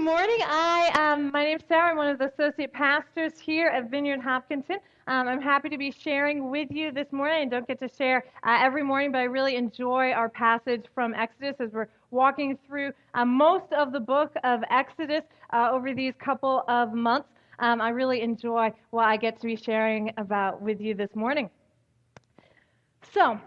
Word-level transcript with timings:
Good 0.00 0.06
morning. 0.06 0.38
I, 0.46 1.12
um, 1.12 1.30
my 1.30 1.44
name's 1.44 1.62
Sarah. 1.68 1.90
I'm 1.90 1.98
one 1.98 2.08
of 2.08 2.18
the 2.18 2.32
associate 2.32 2.72
pastors 2.72 3.38
here 3.38 3.68
at 3.68 3.90
Vineyard 3.90 4.20
Hopkinton. 4.20 4.78
Um, 5.06 5.28
I'm 5.28 5.42
happy 5.42 5.68
to 5.68 5.76
be 5.76 5.90
sharing 5.90 6.50
with 6.50 6.70
you 6.70 6.90
this 6.90 7.12
morning. 7.12 7.42
I 7.42 7.44
don't 7.44 7.68
get 7.68 7.80
to 7.80 7.88
share 7.98 8.24
uh, 8.42 8.56
every 8.62 8.82
morning, 8.82 9.12
but 9.12 9.18
I 9.18 9.24
really 9.24 9.56
enjoy 9.56 10.12
our 10.12 10.30
passage 10.30 10.86
from 10.94 11.12
Exodus 11.12 11.56
as 11.60 11.72
we're 11.72 11.88
walking 12.12 12.58
through 12.66 12.92
uh, 13.12 13.26
most 13.26 13.70
of 13.74 13.92
the 13.92 14.00
book 14.00 14.32
of 14.42 14.62
Exodus 14.70 15.22
uh, 15.52 15.68
over 15.70 15.92
these 15.92 16.14
couple 16.18 16.64
of 16.66 16.94
months. 16.94 17.28
Um, 17.58 17.82
I 17.82 17.90
really 17.90 18.22
enjoy 18.22 18.72
what 18.92 19.04
I 19.04 19.18
get 19.18 19.38
to 19.40 19.46
be 19.46 19.54
sharing 19.54 20.14
about 20.16 20.62
with 20.62 20.80
you 20.80 20.94
this 20.94 21.14
morning. 21.14 21.50
So, 23.12 23.38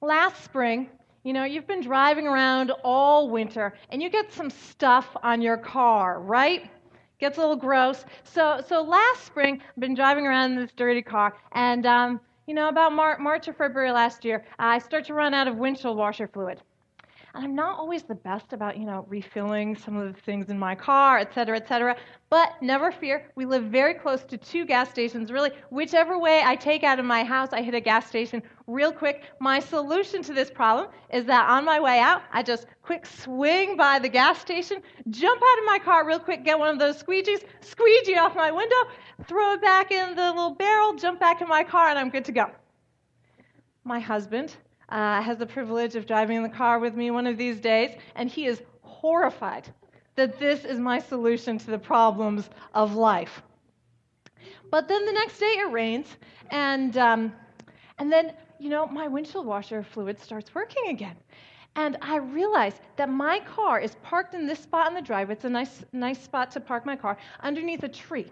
last 0.00 0.44
spring, 0.44 0.88
you 1.24 1.32
know, 1.32 1.44
you've 1.44 1.66
been 1.66 1.80
driving 1.80 2.26
around 2.26 2.70
all 2.84 3.30
winter 3.30 3.74
and 3.90 4.02
you 4.02 4.10
get 4.10 4.30
some 4.32 4.50
stuff 4.50 5.16
on 5.22 5.40
your 5.40 5.56
car, 5.56 6.20
right? 6.20 6.70
Gets 7.18 7.38
a 7.38 7.40
little 7.40 7.56
gross. 7.56 8.04
So, 8.24 8.62
so 8.68 8.82
last 8.82 9.24
spring, 9.24 9.60
I've 9.66 9.80
been 9.80 9.94
driving 9.94 10.26
around 10.26 10.52
in 10.52 10.60
this 10.60 10.72
dirty 10.76 11.00
car, 11.00 11.36
and 11.52 11.86
um, 11.86 12.20
you 12.46 12.54
know, 12.54 12.68
about 12.68 12.92
Mar- 12.92 13.18
March 13.18 13.48
or 13.48 13.54
February 13.54 13.90
last 13.90 14.24
year, 14.24 14.44
I 14.58 14.78
start 14.78 15.06
to 15.06 15.14
run 15.14 15.32
out 15.32 15.48
of 15.48 15.56
windshield 15.56 15.96
washer 15.96 16.28
fluid. 16.28 16.60
And 17.34 17.44
I'm 17.44 17.54
not 17.56 17.80
always 17.80 18.04
the 18.04 18.14
best 18.14 18.52
about, 18.52 18.78
you 18.78 18.86
know, 18.86 19.04
refilling 19.08 19.74
some 19.74 19.96
of 19.96 20.14
the 20.14 20.20
things 20.20 20.50
in 20.50 20.58
my 20.58 20.76
car, 20.76 21.18
et 21.18 21.34
cetera, 21.34 21.56
et 21.56 21.66
cetera. 21.66 21.96
But 22.30 22.62
never 22.62 22.92
fear, 22.92 23.28
we 23.34 23.44
live 23.44 23.64
very 23.64 23.94
close 23.94 24.22
to 24.22 24.38
two 24.38 24.64
gas 24.64 24.88
stations. 24.88 25.32
Really, 25.32 25.50
whichever 25.70 26.16
way 26.16 26.42
I 26.44 26.54
take 26.54 26.84
out 26.84 27.00
of 27.00 27.04
my 27.04 27.24
house, 27.24 27.48
I 27.52 27.60
hit 27.60 27.74
a 27.74 27.80
gas 27.80 28.06
station 28.06 28.40
real 28.68 28.92
quick. 28.92 29.24
My 29.40 29.58
solution 29.58 30.22
to 30.22 30.32
this 30.32 30.48
problem 30.48 30.88
is 31.12 31.24
that 31.24 31.50
on 31.50 31.64
my 31.64 31.80
way 31.80 31.98
out, 31.98 32.22
I 32.32 32.44
just 32.44 32.66
quick 32.82 33.04
swing 33.04 33.76
by 33.76 33.98
the 33.98 34.08
gas 34.08 34.38
station, 34.38 34.80
jump 35.10 35.42
out 35.42 35.58
of 35.58 35.64
my 35.64 35.80
car 35.80 36.06
real 36.06 36.20
quick, 36.20 36.44
get 36.44 36.56
one 36.56 36.68
of 36.68 36.78
those 36.78 37.02
squeegees, 37.02 37.42
squeegee 37.60 38.16
off 38.16 38.36
my 38.36 38.52
window, 38.52 38.76
throw 39.26 39.54
it 39.54 39.60
back 39.60 39.90
in 39.90 40.14
the 40.14 40.28
little 40.30 40.54
barrel, 40.54 40.94
jump 40.94 41.18
back 41.18 41.40
in 41.40 41.48
my 41.48 41.64
car, 41.64 41.88
and 41.88 41.98
I'm 41.98 42.10
good 42.10 42.26
to 42.26 42.32
go. 42.32 42.46
My 43.82 43.98
husband 43.98 44.54
uh, 44.88 45.22
has 45.22 45.38
the 45.38 45.46
privilege 45.46 45.96
of 45.96 46.06
driving 46.06 46.36
in 46.36 46.42
the 46.42 46.48
car 46.48 46.78
with 46.78 46.94
me 46.94 47.10
one 47.10 47.26
of 47.26 47.36
these 47.36 47.60
days, 47.60 47.96
and 48.14 48.28
he 48.28 48.46
is 48.46 48.62
horrified 48.82 49.68
that 50.16 50.38
this 50.38 50.64
is 50.64 50.78
my 50.78 50.98
solution 50.98 51.58
to 51.58 51.66
the 51.66 51.78
problems 51.78 52.48
of 52.74 52.94
life. 52.94 53.42
But 54.70 54.88
then 54.88 55.04
the 55.06 55.12
next 55.12 55.38
day 55.38 55.46
it 55.46 55.70
rains, 55.70 56.06
and, 56.50 56.96
um, 56.96 57.32
and 57.98 58.10
then, 58.12 58.32
you 58.58 58.68
know, 58.68 58.86
my 58.86 59.08
windshield 59.08 59.46
washer 59.46 59.82
fluid 59.82 60.20
starts 60.20 60.54
working 60.54 60.88
again. 60.88 61.16
And 61.76 61.96
I 62.00 62.16
realize 62.16 62.74
that 62.96 63.08
my 63.08 63.40
car 63.40 63.80
is 63.80 63.96
parked 64.02 64.34
in 64.34 64.46
this 64.46 64.60
spot 64.60 64.88
in 64.88 64.94
the 64.94 65.02
drive. 65.02 65.30
It's 65.30 65.44
a 65.44 65.50
nice, 65.50 65.84
nice 65.92 66.22
spot 66.22 66.50
to 66.52 66.60
park 66.60 66.86
my 66.86 66.94
car 66.94 67.16
underneath 67.40 67.82
a 67.82 67.88
tree. 67.88 68.30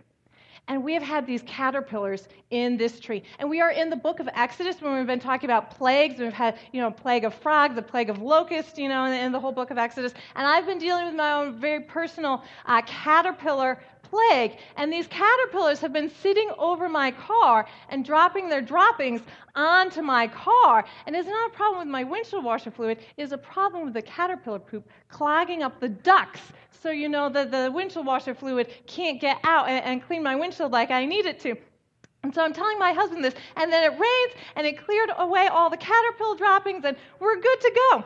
And 0.69 0.85
we 0.85 0.95
have 0.95 1.03
had 1.03 1.27
these 1.27 1.43
caterpillars 1.43 2.29
in 2.51 2.77
this 2.77 3.01
tree. 3.01 3.25
And 3.39 3.51
we 3.51 3.61
are 3.61 3.73
in 3.73 3.91
the 3.91 3.97
book 3.97 4.21
of 4.21 4.29
Exodus 4.33 4.81
when 4.81 4.97
we've 4.97 5.07
been 5.07 5.19
talking 5.19 5.51
about 5.51 5.73
plagues. 5.77 6.21
We've 6.21 6.33
had, 6.33 6.57
you 6.73 6.81
know, 6.81 6.87
a 6.87 6.93
plague 6.93 7.25
of 7.25 7.35
frogs, 7.35 7.75
the 7.75 7.83
plague 7.83 8.11
of 8.11 8.23
locusts, 8.23 8.79
you 8.79 8.89
know, 8.89 9.05
in, 9.05 9.13
in 9.13 9.33
the 9.33 9.41
whole 9.41 9.53
book 9.53 9.71
of 9.71 9.79
Exodus. 9.79 10.15
And 10.37 10.47
I've 10.47 10.65
been 10.65 10.79
dealing 10.79 11.07
with 11.07 11.15
my 11.15 11.33
own 11.33 11.59
very 11.59 11.81
personal 11.81 12.45
uh, 12.67 12.81
caterpillar 12.83 13.83
plague. 14.13 14.59
And 14.77 14.93
these 14.93 15.07
caterpillars 15.07 15.81
have 15.81 15.93
been 15.93 16.11
sitting 16.11 16.51
over 16.59 16.89
my 16.89 17.11
car 17.11 17.67
and 17.89 18.05
dropping 18.05 18.49
their 18.49 18.61
droppings 18.61 19.23
onto 19.55 20.03
my 20.03 20.29
car. 20.29 20.85
And 21.07 21.17
it's 21.17 21.29
not 21.29 21.51
a 21.51 21.55
problem 21.55 21.81
with 21.81 21.89
my 21.89 22.05
windshield 22.05 22.45
washer 22.45 22.71
fluid, 22.71 22.99
it's 23.17 23.33
a 23.33 23.39
problem 23.39 23.85
with 23.85 23.95
the 23.95 24.03
caterpillar 24.03 24.59
poop 24.59 24.89
clogging 25.09 25.63
up 25.63 25.81
the 25.81 25.89
ducts. 25.89 26.41
So 26.83 26.91
you 26.91 27.09
know 27.09 27.29
that 27.31 27.51
the 27.51 27.71
windshield 27.73 28.07
washer 28.07 28.35
fluid 28.35 28.69
can't 28.87 29.21
get 29.21 29.39
out 29.45 29.69
and, 29.69 29.85
and 29.85 30.07
clean 30.07 30.23
my 30.23 30.37
windshield 30.37 30.73
like 30.73 30.91
I 30.91 31.05
need 31.07 31.27
it 31.27 31.41
to. 31.41 31.57
And 32.23 32.35
so 32.35 32.43
I'm 32.45 32.53
telling 32.53 32.79
my 32.79 32.93
husband 32.93 33.25
this, 33.25 33.35
and 33.57 33.73
then 33.73 33.83
it 33.83 33.99
rains, 33.99 34.33
and 34.55 34.65
it 34.65 34.79
cleared 34.85 35.11
away 35.19 35.49
all 35.49 35.71
the 35.71 35.77
caterpillar 35.77 36.37
droppings, 36.37 36.85
and 36.85 36.97
we're 37.19 37.41
good 37.41 37.61
to 37.61 37.73
go. 37.91 38.05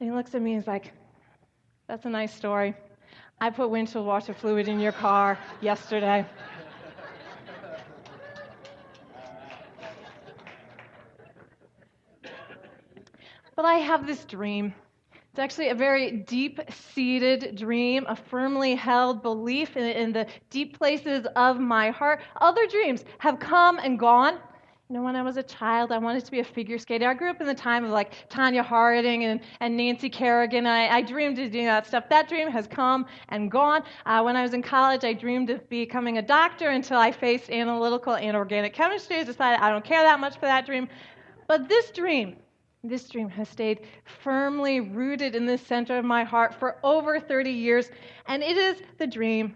And 0.00 0.10
he 0.10 0.14
looks 0.14 0.34
at 0.34 0.42
me 0.42 0.52
and 0.52 0.60
he's 0.60 0.68
like, 0.68 0.92
That's 1.86 2.04
a 2.04 2.10
nice 2.10 2.34
story. 2.34 2.74
I 3.40 3.50
put 3.50 3.70
windshield 3.70 4.04
washer 4.04 4.34
fluid 4.34 4.66
in 4.66 4.80
your 4.80 4.92
car 4.92 5.38
yesterday. 5.60 6.26
but 13.54 13.64
I 13.64 13.74
have 13.74 14.06
this 14.06 14.24
dream. 14.24 14.74
It's 15.30 15.38
actually 15.38 15.68
a 15.68 15.74
very 15.74 16.10
deep 16.10 16.60
seated 16.68 17.56
dream, 17.56 18.06
a 18.08 18.16
firmly 18.16 18.74
held 18.74 19.22
belief 19.22 19.76
in, 19.76 19.84
in, 19.84 20.12
the 20.12 20.26
deep 20.50 20.76
places 20.76 21.26
of 21.36 21.60
my 21.60 21.90
heart. 21.90 22.20
Other 22.40 22.66
dreams 22.66 23.04
have 23.18 23.38
come 23.38 23.78
and 23.78 23.98
gone. 23.98 24.40
You 24.90 24.96
know, 24.96 25.02
when 25.02 25.16
I 25.16 25.22
was 25.22 25.36
a 25.36 25.42
child, 25.42 25.92
I 25.92 25.98
wanted 25.98 26.24
to 26.24 26.30
be 26.30 26.40
a 26.40 26.44
figure 26.44 26.78
skater. 26.78 27.06
I 27.06 27.12
grew 27.12 27.28
up 27.28 27.42
in 27.42 27.46
the 27.46 27.54
time 27.54 27.84
of 27.84 27.90
like 27.90 28.26
Tonya 28.30 28.64
Harding 28.64 29.24
and, 29.24 29.40
and 29.60 29.76
Nancy 29.76 30.08
Kerrigan. 30.08 30.66
I, 30.66 30.88
I 30.88 31.02
dreamed 31.02 31.38
of 31.38 31.52
doing 31.52 31.66
that 31.66 31.86
stuff. 31.86 32.08
That 32.08 32.26
dream 32.26 32.50
has 32.50 32.66
come 32.66 33.04
and 33.28 33.50
gone. 33.50 33.82
Uh, 34.06 34.22
when 34.22 34.34
I 34.34 34.40
was 34.40 34.54
in 34.54 34.62
college, 34.62 35.04
I 35.04 35.12
dreamed 35.12 35.50
of 35.50 35.68
becoming 35.68 36.16
a 36.16 36.22
doctor 36.22 36.70
until 36.70 36.96
I 36.96 37.12
faced 37.12 37.50
analytical 37.50 38.14
and 38.14 38.34
organic 38.34 38.72
chemistry. 38.72 39.16
I 39.16 39.24
decided 39.24 39.62
I 39.62 39.68
don't 39.68 39.84
care 39.84 40.02
that 40.02 40.20
much 40.20 40.36
for 40.36 40.46
that 40.46 40.64
dream. 40.64 40.88
But 41.48 41.68
this 41.68 41.90
dream, 41.90 42.36
this 42.82 43.10
dream 43.10 43.28
has 43.28 43.50
stayed 43.50 43.80
firmly 44.22 44.80
rooted 44.80 45.34
in 45.34 45.44
the 45.44 45.58
center 45.58 45.98
of 45.98 46.06
my 46.06 46.24
heart 46.24 46.54
for 46.54 46.78
over 46.82 47.20
30 47.20 47.50
years, 47.50 47.90
and 48.24 48.42
it 48.42 48.56
is 48.56 48.80
the 48.96 49.06
dream 49.06 49.54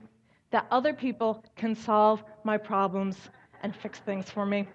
that 0.51 0.67
other 0.71 0.93
people 0.93 1.43
can 1.57 1.75
solve 1.75 2.23
my 2.45 2.59
problems 2.59 3.31
and 3.63 3.75
fix 3.75 3.99
things 4.01 4.29
for 4.29 4.45
me. 4.45 4.69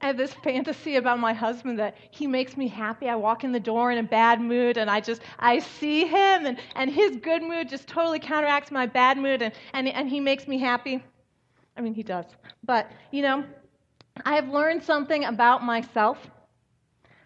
I 0.00 0.06
have 0.06 0.16
this 0.16 0.34
fantasy 0.34 0.96
about 0.96 1.18
my 1.18 1.32
husband 1.32 1.78
that 1.78 1.96
he 2.10 2.26
makes 2.26 2.56
me 2.56 2.68
happy. 2.68 3.08
I 3.08 3.16
walk 3.16 3.42
in 3.42 3.52
the 3.52 3.60
door 3.60 3.90
in 3.90 3.98
a 3.98 4.02
bad 4.02 4.40
mood 4.40 4.76
and 4.76 4.90
I 4.90 5.00
just, 5.00 5.22
I 5.38 5.60
see 5.60 6.04
him 6.06 6.46
and, 6.46 6.58
and 6.76 6.90
his 6.90 7.16
good 7.16 7.42
mood 7.42 7.68
just 7.68 7.88
totally 7.88 8.18
counteracts 8.18 8.70
my 8.70 8.86
bad 8.86 9.16
mood 9.16 9.40
and, 9.40 9.54
and, 9.72 9.88
and 9.88 10.08
he 10.08 10.20
makes 10.20 10.46
me 10.46 10.58
happy. 10.58 11.02
I 11.76 11.80
mean, 11.80 11.94
he 11.94 12.02
does. 12.02 12.26
But, 12.64 12.90
you 13.12 13.22
know, 13.22 13.44
I 14.24 14.34
have 14.34 14.48
learned 14.48 14.82
something 14.82 15.24
about 15.24 15.64
myself 15.64 16.18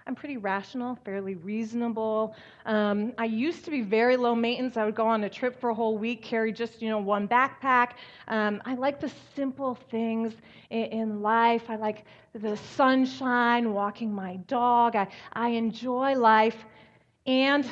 I'm 0.07 0.17
pretty 0.17 0.37
rational, 0.37 0.97
fairly 1.05 1.37
reasonable. 1.37 2.35
Um, 2.67 3.13
I 3.19 3.27
used 3.27 3.65
to 3.67 3.71
be 3.71 3.83
very 3.83 4.17
low 4.17 4.35
maintenance. 4.35 4.77
I 4.77 4.85
would 4.85 4.97
go 4.97 5.07
on 5.07 5.23
a 5.25 5.31
trip 5.31 5.61
for 5.61 5.71
a 5.71 5.75
whole 5.75 5.97
week, 5.97 6.23
carry 6.23 6.53
just 6.53 6.83
you 6.83 6.89
know 6.89 6.99
one 6.99 7.29
backpack. 7.29 7.93
Um, 8.27 8.61
I 8.65 8.75
like 8.75 9.01
the 9.01 9.13
simple 9.37 9.77
things 9.91 10.33
in, 10.71 10.85
in, 10.87 11.23
life. 11.23 11.71
I 11.71 11.77
like 11.77 12.05
the 12.35 12.57
sunshine, 12.57 13.73
walking 13.73 14.13
my 14.13 14.37
dog. 14.49 14.97
I, 14.97 15.07
I 15.35 15.51
enjoy 15.51 16.17
life, 16.17 16.57
and 17.27 17.69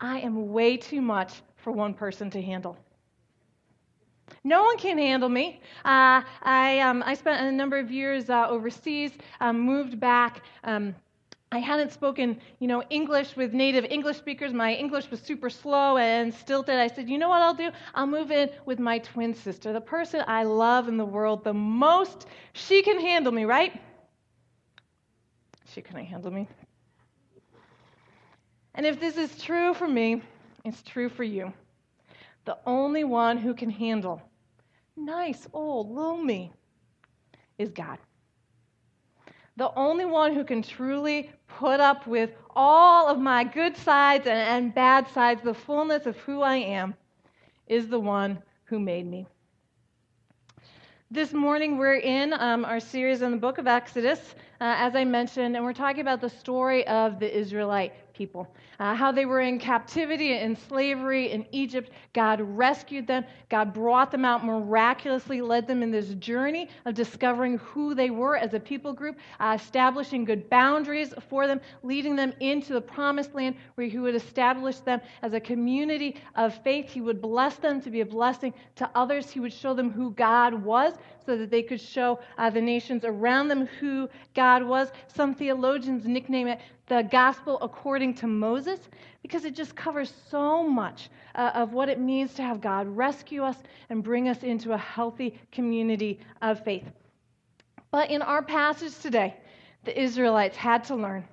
I 0.00 0.20
am 0.20 0.52
way 0.52 0.78
too 0.78 1.02
much 1.02 1.42
for 1.56 1.70
one 1.70 1.92
person 1.92 2.30
to 2.30 2.40
handle. 2.40 2.78
No 4.44 4.62
one 4.62 4.78
can 4.78 4.98
handle 4.98 5.28
me. 5.28 5.60
Uh, 5.84 6.22
I, 6.42 6.80
um, 6.80 7.02
I 7.04 7.14
spent 7.14 7.40
a 7.40 7.52
number 7.52 7.78
of 7.78 7.90
years 7.90 8.30
uh, 8.30 8.48
overseas, 8.48 9.12
um, 9.40 9.60
moved 9.60 9.98
back. 10.00 10.42
Um, 10.64 10.94
I 11.50 11.58
hadn't 11.58 11.92
spoken, 11.92 12.38
you 12.58 12.68
know, 12.68 12.82
English 12.90 13.34
with 13.34 13.54
native 13.54 13.86
English 13.86 14.18
speakers. 14.18 14.52
My 14.52 14.74
English 14.74 15.10
was 15.10 15.20
super 15.20 15.48
slow 15.48 15.96
and 15.96 16.32
stilted. 16.32 16.76
I 16.76 16.88
said, 16.88 17.08
you 17.08 17.16
know 17.16 17.30
what 17.30 17.40
I'll 17.40 17.54
do? 17.54 17.70
I'll 17.94 18.06
move 18.06 18.30
in 18.30 18.50
with 18.66 18.78
my 18.78 18.98
twin 18.98 19.34
sister, 19.34 19.72
the 19.72 19.80
person 19.80 20.22
I 20.26 20.42
love 20.42 20.88
in 20.88 20.98
the 20.98 21.06
world 21.06 21.44
the 21.44 21.54
most. 21.54 22.26
She 22.52 22.82
can 22.82 23.00
handle 23.00 23.32
me, 23.32 23.46
right? 23.46 23.80
She 25.72 25.80
couldn't 25.80 26.04
handle 26.04 26.30
me. 26.30 26.48
And 28.74 28.84
if 28.84 29.00
this 29.00 29.16
is 29.16 29.40
true 29.40 29.72
for 29.72 29.88
me, 29.88 30.22
it's 30.64 30.82
true 30.82 31.08
for 31.08 31.24
you. 31.24 31.52
The 32.48 32.56
only 32.64 33.04
one 33.04 33.36
who 33.36 33.52
can 33.52 33.68
handle 33.68 34.22
nice, 34.96 35.46
old, 35.52 35.90
little 35.90 36.16
me 36.16 36.50
is 37.58 37.68
God. 37.68 37.98
The 39.58 39.70
only 39.74 40.06
one 40.06 40.32
who 40.32 40.44
can 40.44 40.62
truly 40.62 41.30
put 41.46 41.78
up 41.78 42.06
with 42.06 42.30
all 42.56 43.06
of 43.06 43.18
my 43.18 43.44
good 43.44 43.76
sides 43.76 44.26
and, 44.26 44.38
and 44.38 44.74
bad 44.74 45.08
sides, 45.08 45.42
the 45.42 45.52
fullness 45.52 46.06
of 46.06 46.16
who 46.20 46.40
I 46.40 46.56
am, 46.56 46.94
is 47.66 47.86
the 47.86 48.00
one 48.00 48.38
who 48.64 48.80
made 48.80 49.04
me. 49.04 49.26
This 51.10 51.34
morning, 51.34 51.76
we're 51.76 51.96
in 51.96 52.32
um, 52.32 52.64
our 52.64 52.80
series 52.80 53.22
on 53.22 53.30
the 53.30 53.36
book 53.36 53.58
of 53.58 53.66
Exodus, 53.66 54.20
uh, 54.58 54.74
as 54.78 54.96
I 54.96 55.04
mentioned, 55.04 55.54
and 55.54 55.66
we're 55.66 55.74
talking 55.74 56.00
about 56.00 56.22
the 56.22 56.30
story 56.30 56.86
of 56.86 57.20
the 57.20 57.30
Israelite 57.30 57.92
people. 58.18 58.52
Uh, 58.80 58.96
how 58.96 59.12
they 59.12 59.24
were 59.24 59.40
in 59.40 59.60
captivity 59.60 60.36
and 60.36 60.58
slavery 60.58 61.30
in 61.30 61.46
Egypt. 61.52 61.90
God 62.12 62.40
rescued 62.40 63.06
them. 63.06 63.24
God 63.48 63.72
brought 63.72 64.10
them 64.10 64.24
out 64.24 64.44
miraculously, 64.44 65.40
led 65.40 65.68
them 65.68 65.84
in 65.84 65.92
this 65.92 66.08
journey 66.14 66.68
of 66.84 66.94
discovering 66.94 67.58
who 67.58 67.94
they 67.94 68.10
were 68.10 68.36
as 68.36 68.54
a 68.54 68.60
people 68.60 68.92
group, 68.92 69.16
uh, 69.38 69.56
establishing 69.58 70.24
good 70.24 70.50
boundaries 70.50 71.14
for 71.30 71.46
them, 71.46 71.60
leading 71.84 72.16
them 72.16 72.32
into 72.40 72.72
the 72.72 72.80
promised 72.80 73.34
land 73.36 73.54
where 73.76 73.86
He 73.86 73.98
would 73.98 74.16
establish 74.16 74.78
them 74.80 75.00
as 75.22 75.32
a 75.32 75.40
community 75.40 76.20
of 76.34 76.52
faith. 76.64 76.90
He 76.90 77.00
would 77.00 77.22
bless 77.22 77.56
them 77.56 77.80
to 77.82 77.90
be 77.90 78.00
a 78.00 78.06
blessing 78.06 78.52
to 78.76 78.90
others. 78.96 79.30
He 79.30 79.38
would 79.38 79.52
show 79.52 79.74
them 79.74 79.90
who 79.90 80.10
God 80.10 80.52
was 80.54 80.94
so 81.28 81.36
that 81.36 81.50
they 81.50 81.62
could 81.62 81.78
show 81.78 82.18
uh, 82.38 82.48
the 82.48 82.62
nations 82.62 83.04
around 83.04 83.48
them 83.48 83.66
who 83.78 84.08
God 84.34 84.62
was. 84.62 84.90
Some 85.08 85.34
theologians 85.34 86.06
nickname 86.06 86.48
it 86.48 86.58
the 86.86 87.06
gospel 87.10 87.58
according 87.60 88.14
to 88.14 88.26
Moses 88.26 88.80
because 89.20 89.44
it 89.44 89.54
just 89.54 89.76
covers 89.76 90.10
so 90.30 90.66
much 90.66 91.10
uh, 91.34 91.50
of 91.52 91.74
what 91.74 91.90
it 91.90 92.00
means 92.00 92.32
to 92.32 92.42
have 92.42 92.62
God 92.62 92.86
rescue 92.88 93.42
us 93.42 93.58
and 93.90 94.02
bring 94.02 94.30
us 94.30 94.42
into 94.42 94.72
a 94.72 94.78
healthy 94.78 95.38
community 95.52 96.18
of 96.40 96.64
faith. 96.64 96.86
But 97.90 98.08
in 98.08 98.22
our 98.22 98.40
passage 98.40 98.98
today, 98.98 99.36
the 99.84 100.00
Israelites 100.00 100.56
had 100.56 100.82
to 100.84 100.94
learn, 100.94 101.28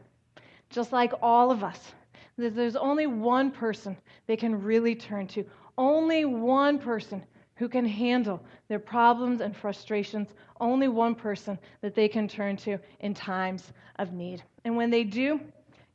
just 0.69 0.91
like 0.91 1.13
all 1.21 1.51
of 1.51 1.63
us, 1.63 1.93
that 2.37 2.53
there's 2.53 2.75
only 2.75 3.07
one 3.07 3.49
person 3.49 3.95
they 4.27 4.35
can 4.35 4.61
really 4.61 4.93
turn 4.93 5.25
to, 5.27 5.45
only 5.77 6.25
one 6.25 6.79
person 6.79 7.23
who 7.57 7.69
can 7.69 7.85
handle 7.85 8.41
their 8.67 8.79
problems 8.79 9.41
and 9.41 9.55
frustrations, 9.55 10.27
only 10.59 10.87
one 10.87 11.15
person 11.15 11.57
that 11.81 11.95
they 11.95 12.07
can 12.07 12.27
turn 12.27 12.57
to 12.57 12.77
in 12.99 13.13
times 13.13 13.71
of 13.97 14.13
need. 14.13 14.43
And 14.63 14.75
when 14.75 14.89
they 14.89 15.03
do, 15.03 15.39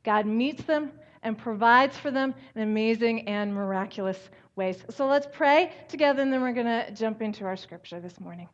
God 0.03 0.25
meets 0.25 0.63
them 0.63 0.91
and 1.23 1.37
provides 1.37 1.97
for 1.97 2.09
them 2.09 2.33
in 2.55 2.63
amazing 2.63 3.27
and 3.27 3.53
miraculous 3.53 4.17
ways. 4.55 4.83
So 4.89 5.05
let's 5.07 5.27
pray 5.31 5.71
together, 5.87 6.21
and 6.21 6.33
then 6.33 6.41
we're 6.41 6.53
going 6.53 6.65
to 6.65 6.91
jump 6.91 7.21
into 7.21 7.45
our 7.45 7.55
scripture 7.55 7.99
this 7.99 8.19
morning. 8.19 8.49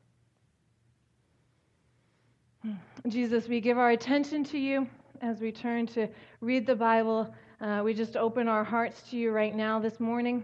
Jesus, 3.07 3.47
we 3.47 3.61
give 3.61 3.77
our 3.77 3.91
attention 3.91 4.43
to 4.45 4.57
you 4.57 4.87
as 5.21 5.39
we 5.39 5.51
turn 5.51 5.87
to 5.87 6.09
read 6.41 6.67
the 6.67 6.75
Bible. 6.75 7.33
Uh, 7.61 7.81
we 7.83 7.93
just 7.93 8.17
open 8.17 8.49
our 8.49 8.63
hearts 8.63 9.01
to 9.09 9.17
you 9.17 9.31
right 9.31 9.55
now 9.55 9.79
this 9.79 9.99
morning. 9.99 10.43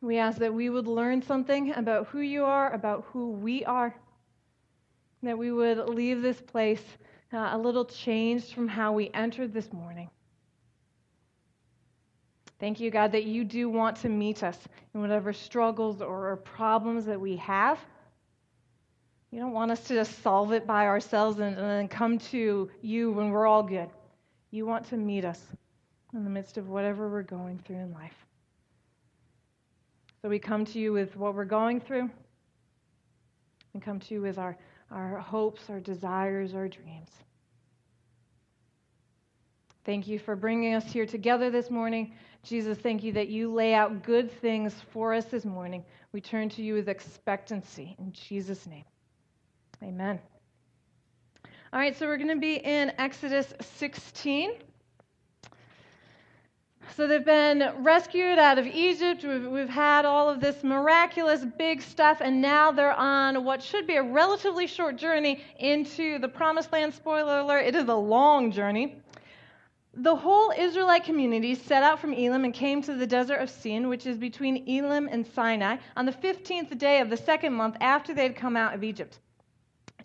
We 0.00 0.16
ask 0.16 0.38
that 0.38 0.54
we 0.54 0.70
would 0.70 0.86
learn 0.86 1.22
something 1.22 1.74
about 1.74 2.06
who 2.08 2.20
you 2.20 2.44
are, 2.44 2.72
about 2.72 3.04
who 3.12 3.32
we 3.32 3.64
are, 3.64 3.94
that 5.22 5.36
we 5.36 5.52
would 5.52 5.88
leave 5.88 6.22
this 6.22 6.40
place 6.40 6.82
uh, 7.32 7.50
a 7.52 7.58
little 7.58 7.84
changed 7.84 8.52
from 8.54 8.66
how 8.66 8.92
we 8.92 9.10
entered 9.12 9.52
this 9.52 9.72
morning. 9.72 10.08
Thank 12.58 12.80
you, 12.80 12.90
God, 12.90 13.12
that 13.12 13.24
you 13.24 13.44
do 13.44 13.68
want 13.68 13.96
to 13.98 14.08
meet 14.08 14.42
us 14.42 14.58
in 14.94 15.00
whatever 15.00 15.32
struggles 15.32 16.02
or 16.02 16.36
problems 16.36 17.06
that 17.06 17.20
we 17.20 17.36
have. 17.36 17.78
You 19.30 19.40
don't 19.40 19.52
want 19.52 19.70
us 19.70 19.80
to 19.84 19.94
just 19.94 20.22
solve 20.22 20.52
it 20.52 20.66
by 20.66 20.86
ourselves 20.86 21.38
and, 21.38 21.56
and 21.56 21.66
then 21.66 21.88
come 21.88 22.18
to 22.30 22.70
you 22.82 23.12
when 23.12 23.30
we're 23.30 23.46
all 23.46 23.62
good. 23.62 23.88
You 24.50 24.66
want 24.66 24.88
to 24.88 24.96
meet 24.96 25.24
us 25.24 25.40
in 26.12 26.24
the 26.24 26.30
midst 26.30 26.58
of 26.58 26.68
whatever 26.68 27.08
we're 27.08 27.22
going 27.22 27.58
through 27.60 27.76
in 27.76 27.92
life. 27.92 28.26
So 30.22 30.28
we 30.28 30.38
come 30.38 30.64
to 30.66 30.78
you 30.78 30.92
with 30.92 31.16
what 31.16 31.34
we're 31.34 31.44
going 31.46 31.80
through. 31.80 32.10
and 33.74 33.82
come 33.82 34.00
to 34.00 34.14
you 34.14 34.20
with 34.22 34.38
our, 34.38 34.56
our 34.90 35.18
hopes, 35.18 35.70
our 35.70 35.80
desires, 35.80 36.54
our 36.54 36.68
dreams. 36.68 37.10
Thank 39.84 40.08
you 40.08 40.18
for 40.18 40.36
bringing 40.36 40.74
us 40.74 40.84
here 40.92 41.06
together 41.06 41.50
this 41.50 41.70
morning. 41.70 42.12
Jesus, 42.42 42.78
thank 42.78 43.02
you 43.02 43.12
that 43.12 43.28
you 43.28 43.52
lay 43.52 43.74
out 43.74 44.02
good 44.02 44.30
things 44.40 44.74
for 44.92 45.14
us 45.14 45.26
this 45.26 45.44
morning. 45.44 45.84
We 46.12 46.20
turn 46.20 46.48
to 46.50 46.62
you 46.62 46.74
with 46.74 46.88
expectancy. 46.88 47.96
In 47.98 48.12
Jesus' 48.12 48.66
name, 48.66 48.84
amen. 49.82 50.20
All 51.72 51.80
right, 51.80 51.96
so 51.96 52.06
we're 52.06 52.16
going 52.16 52.28
to 52.28 52.36
be 52.36 52.56
in 52.56 52.92
Exodus 52.98 53.52
16. 53.78 54.52
So 56.96 57.06
they've 57.06 57.24
been 57.24 57.72
rescued 57.78 58.38
out 58.38 58.58
of 58.58 58.66
Egypt. 58.66 59.24
We've, 59.24 59.46
we've, 59.46 59.68
had 59.68 60.04
all 60.04 60.28
of 60.28 60.40
this 60.40 60.62
miraculous 60.62 61.44
big 61.56 61.80
stuff, 61.80 62.20
and 62.20 62.42
now 62.42 62.72
they're 62.72 62.92
on 62.92 63.44
what 63.44 63.62
should 63.62 63.86
be 63.86 63.96
a 63.96 64.02
relatively 64.02 64.66
short 64.66 64.96
journey 64.96 65.42
into 65.58 66.18
the 66.18 66.28
promised 66.28 66.72
land. 66.72 66.92
Spoiler 66.92 67.38
alert, 67.38 67.60
it 67.60 67.74
is 67.74 67.88
a 67.88 67.94
long 67.94 68.52
journey. 68.52 69.00
The 69.94 70.14
whole 70.14 70.52
Israelite 70.56 71.04
community 71.04 71.54
set 71.54 71.82
out 71.82 72.00
from 72.00 72.12
Elim 72.12 72.44
and 72.44 72.52
came 72.52 72.82
to 72.82 72.94
the 72.94 73.06
desert 73.06 73.40
of 73.40 73.50
Sin, 73.50 73.88
which 73.88 74.04
is 74.04 74.18
between 74.18 74.68
Elim 74.68 75.08
and 75.10 75.26
Sinai, 75.26 75.78
on 75.96 76.06
the 76.06 76.12
15th 76.12 76.76
day 76.76 77.00
of 77.00 77.08
the 77.08 77.16
second 77.16 77.54
month 77.54 77.76
after 77.80 78.12
they 78.12 78.24
had 78.24 78.36
come 78.36 78.56
out 78.56 78.74
of 78.74 78.84
Egypt. 78.84 79.18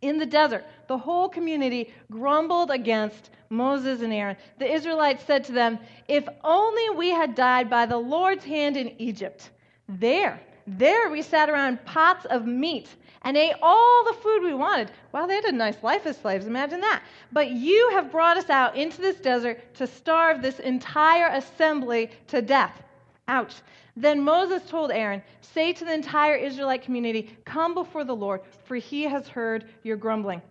In 0.02 0.18
the 0.18 0.26
desert, 0.26 0.66
the 0.88 0.98
whole 0.98 1.30
community 1.30 1.94
grumbled 2.12 2.72
against 2.72 3.30
Moses 3.50 4.02
and 4.02 4.14
Aaron. 4.14 4.38
The 4.60 4.72
Israelites 4.72 5.24
said 5.26 5.44
to 5.46 5.52
them, 5.52 5.80
If 6.08 6.28
only 6.44 6.90
we 6.92 7.10
had 7.10 7.36
died 7.36 7.70
by 7.70 7.86
the 7.86 7.98
Lord's 7.98 8.44
hand 8.44 8.78
in 8.78 9.00
Egypt. 9.00 9.52
There, 9.88 10.40
there 10.68 11.10
we 11.10 11.22
sat 11.22 11.50
around 11.50 11.86
pots 11.86 12.26
of 12.26 12.46
meat 12.46 12.90
and 13.22 13.36
ate 13.38 13.56
all 13.62 14.04
the 14.06 14.14
food 14.14 14.44
we 14.44 14.54
wanted. 14.54 14.92
Wow, 15.12 15.26
they 15.26 15.36
had 15.36 15.46
a 15.46 15.52
nice 15.52 15.82
life 15.84 16.06
as 16.06 16.18
slaves. 16.18 16.46
Imagine 16.46 16.82
that. 16.82 17.04
But 17.32 17.52
you 17.52 17.90
have 17.94 18.12
brought 18.12 18.38
us 18.38 18.50
out 18.50 18.76
into 18.76 19.02
this 19.02 19.18
desert 19.18 19.74
to 19.76 19.88
starve 19.88 20.42
this 20.42 20.60
entire 20.60 21.28
assembly 21.30 22.12
to 22.28 22.42
death. 22.42 22.84
Ouch. 23.28 23.56
Then 23.96 24.22
Moses 24.22 24.68
told 24.70 24.92
Aaron, 24.92 25.22
Say 25.42 25.72
to 25.74 25.86
the 25.86 25.94
entire 25.94 26.36
Israelite 26.36 26.82
community, 26.82 27.38
Come 27.46 27.74
before 27.74 28.04
the 28.04 28.16
Lord, 28.16 28.42
for 28.66 28.76
he 28.76 29.04
has 29.04 29.28
heard 29.28 29.66
your 29.84 29.96
grumbling. 29.96 30.42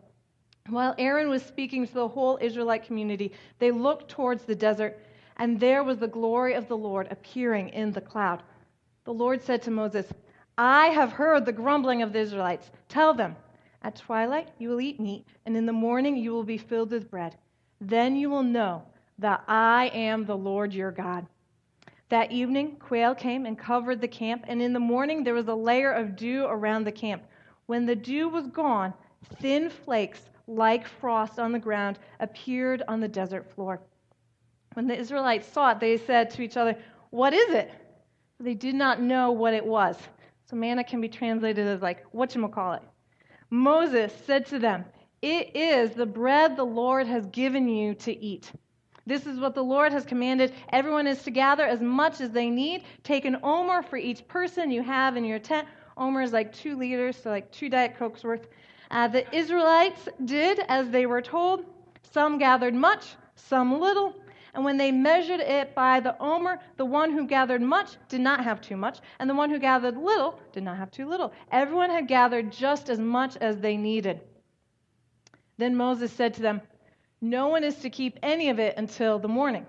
While 0.71 0.95
Aaron 0.97 1.29
was 1.29 1.43
speaking 1.43 1.87
to 1.87 1.93
the 1.93 2.09
whole 2.09 2.39
Israelite 2.41 2.87
community, 2.87 3.33
they 3.59 3.71
looked 3.71 4.09
towards 4.09 4.45
the 4.45 4.55
desert, 4.55 4.99
and 5.37 5.61
there 5.61 5.85
was 5.85 5.99
the 5.99 6.09
glory 6.09 6.55
of 6.55 6.69
the 6.69 6.77
Lord 6.77 7.09
appearing 7.11 7.69
in 7.71 7.93
the 7.93 8.01
cloud. 8.01 8.43
The 9.05 9.13
Lord 9.13 9.43
said 9.43 9.61
to 9.63 9.71
Moses, 9.71 10.11
I 10.57 10.87
have 10.87 11.13
heard 11.13 11.45
the 11.45 11.53
grumbling 11.53 12.01
of 12.01 12.15
the 12.15 12.21
Israelites. 12.21 12.71
Tell 12.89 13.13
them, 13.13 13.37
at 13.83 13.97
twilight 13.97 14.49
you 14.59 14.71
will 14.71 14.81
eat 14.81 14.99
meat, 14.99 15.27
and 15.45 15.55
in 15.55 15.67
the 15.67 15.73
morning 15.73 16.17
you 16.17 16.33
will 16.33 16.45
be 16.45 16.57
filled 16.57 16.93
with 16.93 17.11
bread. 17.11 17.37
Then 17.81 18.17
you 18.17 18.31
will 18.31 18.43
know 18.43 18.85
that 19.19 19.45
I 19.47 19.91
am 19.93 20.25
the 20.25 20.37
Lord 20.37 20.73
your 20.73 20.93
God. 20.93 21.27
That 22.15 22.31
evening, 22.31 22.77
quail 22.77 23.13
came 23.13 23.45
and 23.45 23.59
covered 23.59 24.01
the 24.01 24.07
camp, 24.07 24.45
and 24.47 24.63
in 24.63 24.73
the 24.73 24.79
morning 24.79 25.25
there 25.25 25.35
was 25.35 25.49
a 25.49 25.55
layer 25.57 25.91
of 25.91 26.15
dew 26.15 26.45
around 26.45 26.85
the 26.85 26.93
camp. 26.93 27.25
When 27.67 27.87
the 27.87 27.97
dew 27.97 28.29
was 28.29 28.47
gone, 28.47 28.95
thin 29.41 29.69
flakes 29.69 30.31
like 30.47 30.87
frost 30.87 31.41
on 31.41 31.51
the 31.51 31.59
ground 31.59 31.99
appeared 32.21 32.85
on 32.87 33.01
the 33.01 33.09
desert 33.09 33.53
floor. 33.53 33.81
When 34.75 34.87
the 34.87 34.97
Israelites 34.97 35.49
saw 35.49 35.73
it, 35.73 35.81
they 35.81 35.97
said 35.97 36.31
to 36.31 36.43
each 36.43 36.57
other, 36.57 36.77
What 37.11 37.35
is 37.35 37.53
it? 37.53 37.73
They 38.39 38.55
did 38.55 38.77
not 38.77 39.01
know 39.01 39.33
what 39.33 39.53
it 39.53 39.67
was. 39.67 39.97
So 40.45 40.55
manna 40.55 40.85
can 40.85 41.01
be 41.01 41.09
translated 41.09 41.67
as 41.67 41.83
like, 41.83 42.09
whatchamacallit. 42.13 42.83
Moses 43.51 44.13
said 44.25 44.47
to 44.47 44.61
them, 44.61 44.85
It 45.21 45.57
is 45.57 45.91
the 45.91 46.07
bread 46.07 46.57
the 46.57 46.63
Lord 46.63 47.09
has 47.09 47.27
given 47.27 47.67
you 47.67 47.93
to 47.97 48.17
eat. 48.17 48.53
This 49.07 49.27
is 49.27 49.39
what 49.39 49.55
the 49.55 49.63
Lord 49.63 49.93
has 49.93 50.05
commanded. 50.05 50.55
Everyone 50.71 51.07
is 51.07 51.23
to 51.25 51.31
gather 51.31 51.65
as 51.65 51.81
much 51.81 52.21
as 52.21 52.31
they 52.31 52.49
need. 52.49 52.85
Take 53.03 53.25
an 53.27 53.39
omer 53.43 53.83
for 53.83 53.97
each 53.97 54.27
person 54.29 54.71
you 54.71 54.83
have 54.83 55.17
in 55.17 55.25
your 55.25 55.39
tent. 55.39 55.69
Omer 55.97 56.23
is 56.23 56.33
like 56.33 56.53
two 56.53 56.77
liters, 56.77 57.17
so 57.17 57.31
like 57.31 57.51
two 57.53 57.69
Diet 57.69 57.97
Cokes 57.99 58.25
worth. 58.25 58.49
Uh, 58.91 59.09
the 59.09 59.37
Israelites 59.37 60.09
did 60.25 60.61
as 60.69 60.89
they 60.89 61.07
were 61.07 61.23
told. 61.23 61.65
Some 62.13 62.39
gathered 62.39 62.75
much, 62.75 63.15
some 63.35 63.79
little. 63.79 64.15
And 64.55 64.65
when 64.65 64.77
they 64.77 64.93
measured 64.93 65.41
it 65.41 65.75
by 65.75 66.01
the 66.01 66.17
omer, 66.21 66.61
the 66.77 66.85
one 66.85 67.11
who 67.11 67.27
gathered 67.27 67.61
much 67.61 67.97
did 68.09 68.21
not 68.21 68.43
have 68.43 68.61
too 68.61 68.77
much, 68.77 69.01
and 69.19 69.29
the 69.29 69.35
one 69.35 69.51
who 69.51 69.59
gathered 69.59 69.97
little 69.97 70.39
did 70.53 70.63
not 70.63 70.77
have 70.77 70.93
too 70.93 71.09
little. 71.09 71.33
Everyone 71.51 71.91
had 71.91 72.07
gathered 72.07 72.53
just 72.53 72.89
as 72.89 73.01
much 73.01 73.37
as 73.39 73.59
they 73.59 73.77
needed. 73.77 74.21
Then 75.59 75.77
Moses 75.77 76.13
said 76.13 76.35
to 76.35 76.43
them, 76.43 76.63
No 77.25 77.49
one 77.49 77.65
is 77.65 77.77
to 77.77 77.89
keep 77.89 78.19
any 78.23 78.51
of 78.51 78.59
it 78.59 78.75
until 78.77 79.19
the 79.19 79.29
morning. 79.29 79.65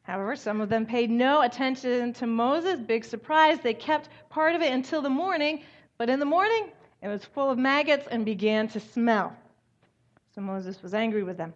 However, 0.00 0.34
some 0.34 0.62
of 0.62 0.70
them 0.70 0.86
paid 0.86 1.10
no 1.10 1.42
attention 1.42 2.14
to 2.14 2.26
Moses. 2.26 2.80
Big 2.80 3.04
surprise. 3.04 3.58
They 3.60 3.74
kept 3.74 4.08
part 4.30 4.54
of 4.54 4.62
it 4.62 4.72
until 4.72 5.02
the 5.02 5.10
morning, 5.10 5.62
but 5.98 6.08
in 6.08 6.18
the 6.18 6.24
morning, 6.24 6.70
it 7.02 7.08
was 7.08 7.22
full 7.22 7.50
of 7.50 7.58
maggots 7.58 8.06
and 8.10 8.24
began 8.24 8.66
to 8.68 8.80
smell. 8.80 9.36
So 10.34 10.40
Moses 10.40 10.82
was 10.82 10.94
angry 10.94 11.22
with 11.22 11.36
them. 11.36 11.52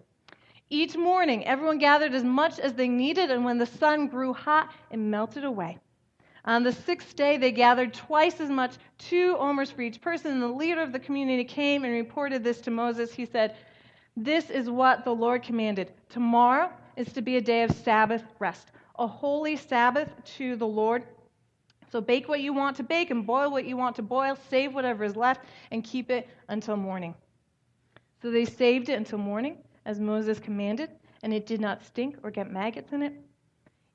Each 0.69 0.95
morning, 0.95 1.47
everyone 1.47 1.79
gathered 1.79 2.13
as 2.13 2.23
much 2.23 2.59
as 2.59 2.75
they 2.75 2.87
needed, 2.87 3.31
and 3.31 3.47
when 3.47 3.57
the 3.57 3.65
sun 3.65 4.09
grew 4.09 4.35
hot, 4.35 4.75
it 4.91 4.99
melted 4.99 5.45
away. 5.45 5.79
On 6.45 6.63
the 6.63 6.73
sixth 6.73 7.17
day, 7.17 7.39
they 7.39 7.51
gathered 7.51 7.95
twice 7.95 8.43
as 8.43 8.51
much, 8.51 8.75
two 8.99 9.39
omers 9.39 9.71
for 9.71 9.81
each 9.81 10.03
person, 10.03 10.33
and 10.33 10.43
the 10.43 10.49
leader 10.49 10.83
of 10.83 10.93
the 10.93 10.99
community 10.99 11.45
came 11.45 11.83
and 11.83 11.95
reported 11.95 12.45
this 12.45 12.61
to 12.61 12.71
Moses. 12.71 13.15
He 13.15 13.25
said, 13.25 13.57
This 14.17 14.49
is 14.49 14.71
what 14.71 15.05
the 15.05 15.15
Lord 15.15 15.43
commanded. 15.43 15.93
Tomorrow 16.09 16.71
is 16.97 17.13
to 17.13 17.21
be 17.21 17.37
a 17.37 17.41
day 17.41 17.63
of 17.65 17.71
Sabbath 17.71 18.25
rest, 18.39 18.69
a 18.99 19.07
holy 19.07 19.57
Sabbath 19.57 20.09
to 20.37 20.57
the 20.57 20.67
Lord. 20.67 21.05
So 21.93 22.01
bake 22.01 22.27
what 22.27 22.41
you 22.41 22.55
want 22.55 22.77
to 22.79 22.83
bake 22.83 23.11
and 23.11 23.27
boil 23.27 23.51
what 23.51 23.67
you 23.67 23.77
want 23.77 23.97
to 23.97 24.03
boil, 24.03 24.39
save 24.49 24.75
whatever 24.75 25.05
is 25.05 25.17
left, 25.17 25.45
and 25.71 25.85
keep 25.85 26.11
it 26.11 26.29
until 26.49 26.77
morning. 26.77 27.15
So 28.23 28.31
they 28.31 28.47
saved 28.47 28.89
it 28.89 28.95
until 28.95 29.19
morning, 29.19 29.59
as 29.85 30.01
Moses 30.01 30.39
commanded, 30.39 30.91
and 31.23 31.35
it 31.35 31.47
did 31.47 31.61
not 31.61 31.85
stink 31.85 32.17
or 32.23 32.31
get 32.31 32.51
maggots 32.51 32.93
in 32.93 33.03
it. 33.03 33.13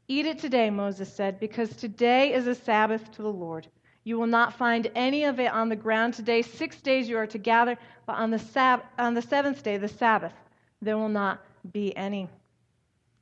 Eat 0.08 0.28
it 0.28 0.38
today, 0.38 0.70
Moses 0.70 1.12
said, 1.12 1.40
because 1.40 1.75
today 1.75 2.34
is 2.34 2.46
a 2.46 2.54
Sabbath 2.54 3.12
to 3.13 3.24
the 3.24 3.32
Lord. 3.32 3.68
You 4.03 4.17
will 4.17 4.27
not 4.27 4.53
find 4.53 4.89
any 4.96 5.25
of 5.25 5.39
it 5.39 5.51
on 5.51 5.70
the 5.70 5.75
ground 5.75 6.13
today. 6.13 6.41
Six 6.41 6.81
days 6.81 7.08
you 7.08 7.17
are 7.17 7.27
to 7.27 7.38
gather, 7.38 7.77
but 8.05 8.13
on 8.13 8.31
the, 8.31 8.39
sab- 8.39 8.84
on 8.98 9.13
the 9.13 9.22
seventh 9.22 9.63
day, 9.63 9.77
the 9.77 9.88
Sabbath, 9.88 10.34
there 10.81 10.98
will 10.98 11.10
not 11.10 11.39
be 11.72 11.96
any. 11.96 12.27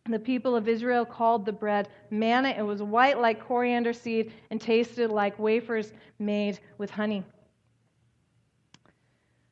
The 0.09 0.19
people 0.19 0.55
of 0.55 0.67
Israel 0.67 1.05
called 1.05 1.45
the 1.45 1.51
bread 1.51 1.89
manna. 2.09 2.50
It 2.57 2.62
was 2.62 2.81
white 2.81 3.19
like 3.19 3.39
coriander 3.45 3.93
seed 3.93 4.31
and 4.50 4.59
tasted 4.59 5.12
like 5.12 5.38
wafers 5.38 5.91
made 6.17 6.59
with 6.77 6.89
honey. 6.89 7.24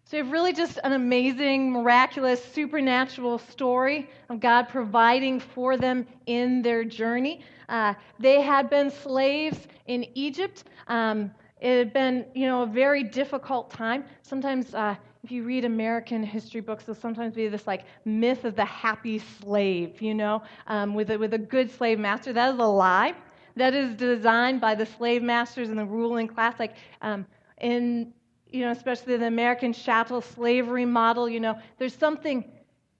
So 0.05 0.15
you 0.15 0.23
have 0.23 0.31
really 0.31 0.53
just 0.53 0.79
an 0.85 0.93
amazing, 0.93 1.69
miraculous, 1.69 2.43
supernatural 2.53 3.39
story 3.39 4.09
of 4.29 4.39
God 4.39 4.69
providing 4.69 5.41
for 5.41 5.75
them 5.75 6.07
in 6.25 6.61
their 6.61 6.85
journey. 6.85 7.41
Uh, 7.69 7.93
they 8.19 8.41
had 8.41 8.69
been 8.69 8.89
slaves 8.89 9.67
in 9.87 10.05
Egypt. 10.15 10.63
Um, 10.87 11.31
it 11.59 11.77
had 11.77 11.93
been, 11.93 12.25
you 12.33 12.45
know, 12.45 12.63
a 12.63 12.67
very 12.67 13.03
difficult 13.03 13.69
time. 13.69 14.05
Sometimes, 14.21 14.73
uh, 14.73 14.95
if 15.23 15.31
you 15.31 15.43
read 15.43 15.65
American 15.65 16.23
history 16.23 16.61
books, 16.61 16.85
there'll 16.85 16.99
sometimes 16.99 17.33
be 17.33 17.47
this 17.47 17.67
like 17.67 17.85
myth 18.05 18.45
of 18.45 18.55
the 18.55 18.65
happy 18.65 19.19
slave, 19.19 20.01
you 20.01 20.13
know, 20.13 20.43
um, 20.67 20.93
with 20.93 21.11
a, 21.11 21.17
with 21.17 21.33
a 21.33 21.37
good 21.39 21.69
slave 21.71 21.99
master. 21.99 22.31
That 22.33 22.53
is 22.53 22.59
a 22.59 22.63
lie. 22.65 23.13
That 23.55 23.73
is 23.73 23.95
designed 23.95 24.61
by 24.61 24.75
the 24.75 24.85
slave 24.85 25.23
masters 25.23 25.69
and 25.69 25.77
the 25.77 25.85
ruling 25.85 26.27
class. 26.27 26.59
Like 26.59 26.75
um, 27.01 27.25
in 27.59 28.13
you 28.49 28.61
know, 28.61 28.71
especially 28.71 29.17
the 29.17 29.27
American 29.27 29.73
chattel 29.73 30.21
slavery 30.21 30.85
model, 30.85 31.27
you 31.27 31.39
know, 31.39 31.59
there's 31.77 31.95
something 31.95 32.45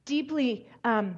deeply, 0.05 0.67
um, 0.83 1.17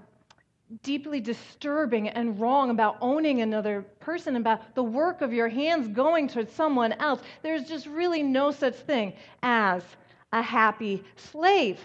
deeply 0.84 1.20
disturbing 1.20 2.10
and 2.10 2.40
wrong 2.40 2.70
about 2.70 2.98
owning 3.02 3.42
another 3.42 3.82
person, 4.00 4.36
about 4.36 4.76
the 4.76 4.84
work 4.84 5.22
of 5.22 5.34
your 5.34 5.50
hands 5.50 5.88
going 5.88 6.28
towards 6.28 6.52
someone 6.54 6.94
else. 6.94 7.22
There's 7.42 7.68
just 7.68 7.88
really 7.88 8.22
no 8.22 8.52
such 8.52 8.76
thing 8.76 9.14
as 9.42 9.84
a 10.32 10.42
happy 10.42 11.04
slave. 11.16 11.80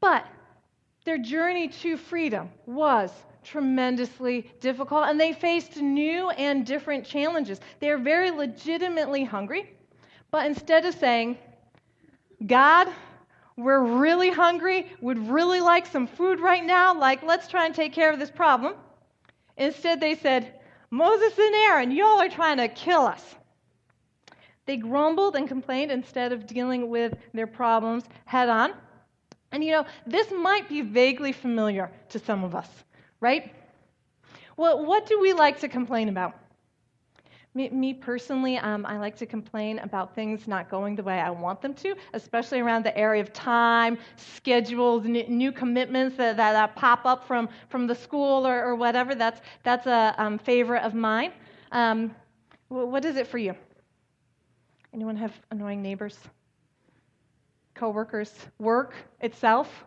But 0.00 0.26
their 1.04 1.18
journey 1.18 1.68
to 1.68 1.96
freedom 1.96 2.50
was 2.66 3.12
tremendously 3.44 4.50
difficult, 4.60 5.04
and 5.04 5.18
they 5.18 5.32
faced 5.32 5.76
new 5.76 6.30
and 6.30 6.66
different 6.66 7.06
challenges. 7.06 7.60
They 7.78 7.90
are 7.90 7.98
very 7.98 8.30
legitimately 8.30 9.24
hungry. 9.24 9.74
But 10.30 10.46
instead 10.46 10.84
of 10.84 10.94
saying, 10.94 11.38
God, 12.46 12.88
we're 13.62 13.98
really 13.98 14.30
hungry, 14.30 14.86
would 15.00 15.28
really 15.28 15.60
like 15.60 15.86
some 15.86 16.06
food 16.06 16.40
right 16.40 16.64
now, 16.64 16.98
like, 16.98 17.22
let's 17.22 17.48
try 17.48 17.66
and 17.66 17.74
take 17.74 17.92
care 17.92 18.12
of 18.12 18.18
this 18.18 18.30
problem. 18.30 18.74
Instead, 19.56 20.00
they 20.00 20.14
said, 20.14 20.54
Moses 20.90 21.38
and 21.38 21.54
Aaron, 21.54 21.90
y'all 21.90 22.20
are 22.20 22.28
trying 22.28 22.56
to 22.56 22.68
kill 22.68 23.02
us. 23.02 23.22
They 24.66 24.76
grumbled 24.76 25.36
and 25.36 25.48
complained 25.48 25.90
instead 25.90 26.32
of 26.32 26.46
dealing 26.46 26.90
with 26.90 27.14
their 27.34 27.46
problems 27.46 28.04
head 28.24 28.48
on. 28.48 28.72
And 29.52 29.64
you 29.64 29.72
know, 29.72 29.84
this 30.06 30.30
might 30.30 30.68
be 30.68 30.80
vaguely 30.82 31.32
familiar 31.32 31.90
to 32.10 32.18
some 32.18 32.44
of 32.44 32.54
us, 32.54 32.68
right? 33.20 33.52
Well, 34.56 34.84
what 34.84 35.06
do 35.06 35.20
we 35.20 35.32
like 35.32 35.60
to 35.60 35.68
complain 35.68 36.08
about? 36.08 36.34
Me, 37.52 37.68
me 37.70 37.92
personally, 37.92 38.58
um, 38.58 38.86
I 38.86 38.96
like 38.98 39.16
to 39.16 39.26
complain 39.26 39.80
about 39.80 40.14
things 40.14 40.46
not 40.46 40.70
going 40.70 40.94
the 40.94 41.02
way 41.02 41.18
I 41.18 41.30
want 41.30 41.60
them 41.60 41.74
to, 41.74 41.96
especially 42.12 42.60
around 42.60 42.84
the 42.84 42.96
area 42.96 43.20
of 43.20 43.32
time, 43.32 43.98
schedules, 44.16 45.04
n- 45.04 45.24
new 45.28 45.50
commitments 45.50 46.16
that, 46.16 46.36
that, 46.36 46.52
that, 46.52 46.76
pop 46.76 47.04
up 47.04 47.26
from, 47.26 47.48
from 47.68 47.88
the 47.88 47.94
school 47.94 48.46
or, 48.46 48.64
or 48.64 48.76
whatever. 48.76 49.16
That's, 49.16 49.40
that's 49.64 49.86
a 49.86 50.14
um, 50.16 50.38
favorite 50.38 50.84
of 50.84 50.94
mine. 50.94 51.32
Um, 51.72 52.14
what 52.68 53.04
is 53.04 53.16
it 53.16 53.26
for 53.26 53.38
you? 53.38 53.56
Anyone 54.94 55.16
have 55.16 55.32
annoying 55.50 55.82
neighbors? 55.82 56.16
Coworkers? 57.74 58.32
Work 58.60 58.94
itself? 59.20 59.84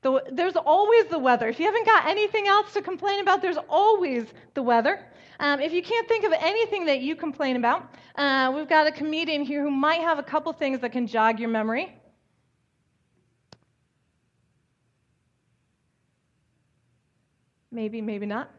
The, 0.00 0.22
there's 0.32 0.56
always 0.56 1.06
the 1.06 1.18
weather. 1.18 1.48
If 1.48 1.58
you 1.58 1.66
haven't 1.66 1.86
got 1.86 2.06
anything 2.06 2.46
else 2.46 2.72
to 2.72 2.80
complain 2.82 3.20
about, 3.20 3.42
there's 3.42 3.58
always 3.68 4.24
the 4.54 4.62
weather. 4.62 5.00
Um, 5.40 5.60
if 5.60 5.72
you 5.72 5.82
can't 5.82 6.06
think 6.06 6.24
of 6.24 6.32
anything 6.38 6.86
that 6.86 7.00
you 7.00 7.16
complain 7.16 7.56
about, 7.56 7.92
uh, 8.16 8.52
we've 8.54 8.68
got 8.68 8.86
a 8.86 8.92
comedian 8.92 9.42
here 9.42 9.62
who 9.62 9.70
might 9.70 10.00
have 10.00 10.18
a 10.18 10.22
couple 10.22 10.52
things 10.52 10.80
that 10.80 10.92
can 10.92 11.06
jog 11.06 11.40
your 11.40 11.48
memory. 11.48 11.94
Maybe, 17.72 18.00
maybe 18.00 18.26
not. 18.26 18.50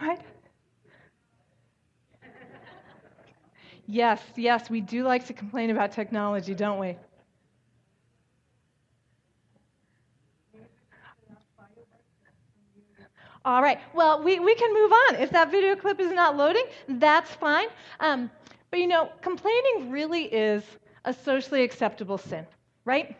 Right? 0.00 0.20
Yes, 3.86 4.20
yes, 4.36 4.68
we 4.68 4.80
do 4.80 5.02
like 5.02 5.26
to 5.26 5.32
complain 5.32 5.70
about 5.70 5.92
technology, 5.92 6.54
don't 6.54 6.78
we? 6.78 6.96
All 13.44 13.62
right. 13.62 13.78
Well, 13.94 14.22
we, 14.22 14.38
we 14.40 14.54
can 14.54 14.74
move 14.74 14.92
on. 14.92 15.14
If 15.16 15.30
that 15.30 15.50
video 15.50 15.76
clip 15.76 16.00
is 16.00 16.12
not 16.12 16.36
loading, 16.36 16.64
that's 16.88 17.30
fine. 17.34 17.68
Um, 18.00 18.30
but 18.70 18.80
you 18.80 18.86
know, 18.86 19.10
complaining 19.22 19.90
really 19.90 20.24
is 20.24 20.62
a 21.04 21.12
socially 21.12 21.62
acceptable 21.62 22.18
sin, 22.18 22.46
right? 22.84 23.16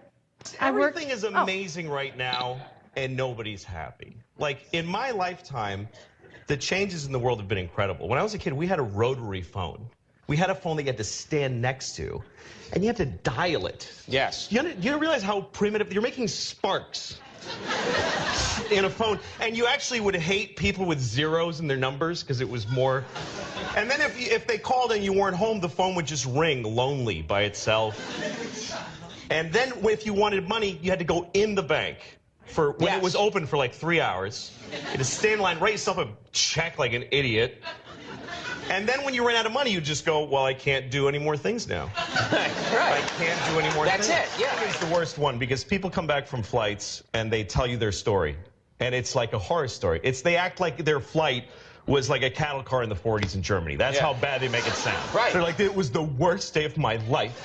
Everything 0.61 1.11
is 1.11 1.25
oh. 1.25 1.35
amazing 1.35 1.89
oh. 1.89 1.95
right 1.95 2.17
now, 2.17 2.61
and 2.97 3.17
nobody's 3.17 3.65
happy. 3.65 4.17
Like 4.39 4.69
in 4.73 4.87
my 4.87 5.11
lifetime, 5.11 5.89
the 6.47 6.57
changes 6.57 7.07
in 7.07 7.13
the 7.13 7.19
world 7.19 7.39
have 7.39 7.49
been 7.49 7.59
incredible. 7.59 8.09
When 8.09 8.19
I 8.19 8.23
was 8.23 8.35
a 8.35 8.39
kid, 8.39 8.53
we 8.53 8.67
had 8.67 8.79
a 8.79 8.83
rotary 8.83 9.43
phone. 9.43 9.89
We 10.27 10.37
had 10.37 10.51
a 10.51 10.55
phone 10.55 10.77
that 10.77 10.83
you 10.83 10.89
had 10.89 10.99
to 10.99 11.05
stand 11.05 11.63
next 11.63 11.97
to, 11.97 12.23
and 12.73 12.83
you 12.85 12.89
had 12.89 12.99
to 12.99 13.07
dial 13.07 13.67
it. 13.67 13.91
Yes. 14.07 14.53
You, 14.53 14.63
you 14.63 14.91
don't 14.91 15.01
realize 15.01 15.23
how 15.23 15.41
primitive. 15.41 15.91
You're 15.93 16.03
making 16.03 16.29
sparks 16.29 17.19
in 18.71 18.85
a 18.85 18.91
phone. 18.91 19.19
And 19.41 19.57
you 19.57 19.67
actually 19.67 20.01
would 20.01 20.17
hate 20.17 20.57
people 20.57 20.85
with 20.85 21.01
zeros 21.01 21.61
in 21.61 21.67
their 21.67 21.77
numbers 21.77 22.23
because 22.23 22.41
it 22.41 22.49
was 22.49 22.69
more. 22.69 23.05
And 23.77 23.91
then 23.91 24.01
if, 24.01 24.21
you, 24.21 24.35
if 24.35 24.47
they 24.47 24.59
called 24.59 24.93
and 24.93 25.03
you 25.03 25.13
weren't 25.13 25.37
home, 25.37 25.61
the 25.61 25.69
phone 25.69 25.95
would 25.95 26.07
just 26.07 26.27
ring 26.27 26.63
lonely 26.63 27.23
by 27.23 27.43
itself. 27.43 27.99
And 29.31 29.53
then 29.53 29.73
if 29.85 30.07
you 30.07 30.15
wanted 30.15 30.49
money, 30.49 30.79
you 30.83 30.91
had 30.91 30.99
to 30.99 31.05
go 31.05 31.29
in 31.35 31.55
the 31.55 31.63
bank 31.63 32.19
for 32.47 32.73
when 32.73 32.89
yes. 32.89 32.97
it 32.97 33.03
was 33.03 33.15
open 33.15 33.47
for 33.47 33.57
like 33.57 33.75
three 33.75 34.01
hours. 34.01 34.57
You 34.71 34.79
had 34.79 34.99
to 34.99 35.05
stand 35.05 35.35
in 35.35 35.41
line, 35.41 35.59
write 35.59 35.73
yourself 35.73 35.99
a 35.99 36.09
check 36.33 36.79
like 36.79 36.93
an 36.95 37.05
idiot. 37.11 37.63
And 38.71 38.87
then 38.87 39.03
when 39.03 39.15
you 39.15 39.27
ran 39.27 39.37
out 39.37 39.47
of 39.47 39.53
money, 39.53 39.71
you 39.71 39.81
just 39.81 40.05
go, 40.05 40.25
well, 40.25 40.45
I 40.45 40.53
can't 40.53 40.91
do 40.91 41.09
any 41.09 41.19
more 41.19 41.37
things 41.37 41.67
now. 41.67 41.85
right. 42.33 42.51
I 42.73 43.01
can't 43.17 43.53
do 43.53 43.59
any 43.59 43.75
more 43.75 43.87
That's 43.87 44.09
things. 44.09 44.21
it, 44.35 44.41
yeah. 44.41 44.65
It's 44.65 44.79
the 44.79 44.93
worst 44.93 45.17
one 45.17 45.39
because 45.39 45.65
people 45.65 45.89
come 45.89 46.07
back 46.07 46.27
from 46.27 46.43
flights 46.43 47.03
and 47.15 47.33
they 47.33 47.45
tell 47.45 47.67
you 47.67 47.77
their 47.77 47.93
story. 47.93 48.37
And 48.81 48.95
it's 48.95 49.15
like 49.15 49.33
a 49.33 49.39
horror 49.39 49.69
story. 49.69 50.01
It's 50.03 50.23
they 50.23 50.37
act 50.37 50.61
like 50.61 50.85
their 50.85 51.01
flight 51.01 51.45
was 51.87 52.11
like 52.11 52.23
a 52.23 52.31
cattle 52.31 52.63
car 52.63 52.83
in 52.83 52.91
the 52.91 52.95
40s 52.95 53.35
in 53.35 53.43
Germany. 53.43 53.77
That's 53.77 53.97
yeah. 53.97 54.03
how 54.03 54.15
bad 54.15 54.43
they 54.43 54.49
make 54.49 54.67
it 54.67 54.75
sound. 54.75 55.15
Right. 55.15 55.33
They're 55.33 55.43
like, 55.43 55.59
it 55.59 55.75
was 55.75 55.91
the 55.91 56.03
worst 56.03 56.53
day 56.53 56.65
of 56.65 56.77
my 56.77 56.97
life. 57.09 57.37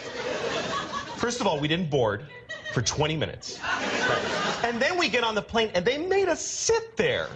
First 1.18 1.40
of 1.40 1.48
all, 1.48 1.58
we 1.60 1.70
didn't 1.70 1.90
board 1.90 2.26
for 2.74 2.82
20 2.82 3.16
minutes. 3.16 3.60
Right. 3.62 4.60
And 4.64 4.82
then 4.82 4.98
we 4.98 5.08
get 5.08 5.24
on 5.24 5.36
the 5.36 5.42
plane 5.42 5.72
and 5.74 5.86
they 5.86 5.98
made 5.98 6.28
us 6.28 6.42
sit 6.42 6.98
there 6.98 7.30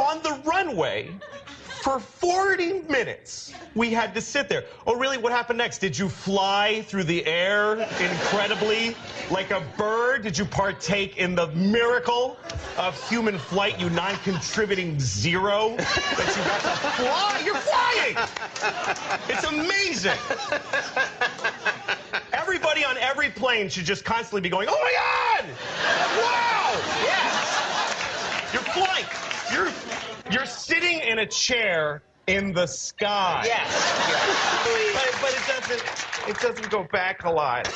on 0.00 0.22
the 0.22 0.40
runway 0.44 1.10
for 1.84 2.00
40 2.00 2.80
minutes, 2.88 3.52
we 3.74 3.90
had 3.90 4.14
to 4.14 4.20
sit 4.22 4.48
there. 4.48 4.64
Oh, 4.86 4.96
really? 4.96 5.18
What 5.18 5.32
happened 5.32 5.58
next? 5.58 5.80
Did 5.80 5.98
you 5.98 6.08
fly 6.08 6.80
through 6.88 7.04
the 7.04 7.26
air 7.26 7.74
incredibly 8.00 8.96
like 9.30 9.50
a 9.50 9.62
bird? 9.76 10.22
Did 10.22 10.38
you 10.38 10.46
partake 10.46 11.18
in 11.18 11.34
the 11.34 11.48
miracle 11.48 12.38
of 12.78 12.96
human 13.10 13.38
flight, 13.38 13.78
you 13.78 13.90
non 13.90 14.16
contributing 14.24 14.98
zero? 14.98 15.76
That 15.76 16.34
you 16.34 16.44
got 16.44 16.60
to 16.62 16.88
fly? 17.02 17.42
You're 17.44 17.54
flying! 17.56 18.16
It's 19.28 19.44
amazing. 19.44 20.18
Everybody 22.32 22.86
on 22.86 22.96
every 22.96 23.28
plane 23.28 23.68
should 23.68 23.84
just 23.84 24.06
constantly 24.06 24.40
be 24.40 24.48
going, 24.48 24.68
oh 24.70 24.78
my 24.80 25.42
God! 25.42 25.50
Wow! 26.16 26.80
Yes! 27.02 28.54
You're 28.54 28.62
flying. 28.72 29.04
You're 29.52 29.70
you're 30.30 30.46
in 31.14 31.20
a 31.20 31.26
chair 31.26 32.02
in 32.26 32.52
the 32.52 32.66
sky. 32.66 33.42
Yes. 33.46 33.70
yes. 34.08 34.94
But, 34.94 35.20
but 35.22 35.32
it 35.32 35.46
doesn't 35.46 36.28
it 36.28 36.40
doesn't 36.40 36.70
go 36.70 36.88
back 36.90 37.24
a 37.24 37.30
lot. 37.30 37.68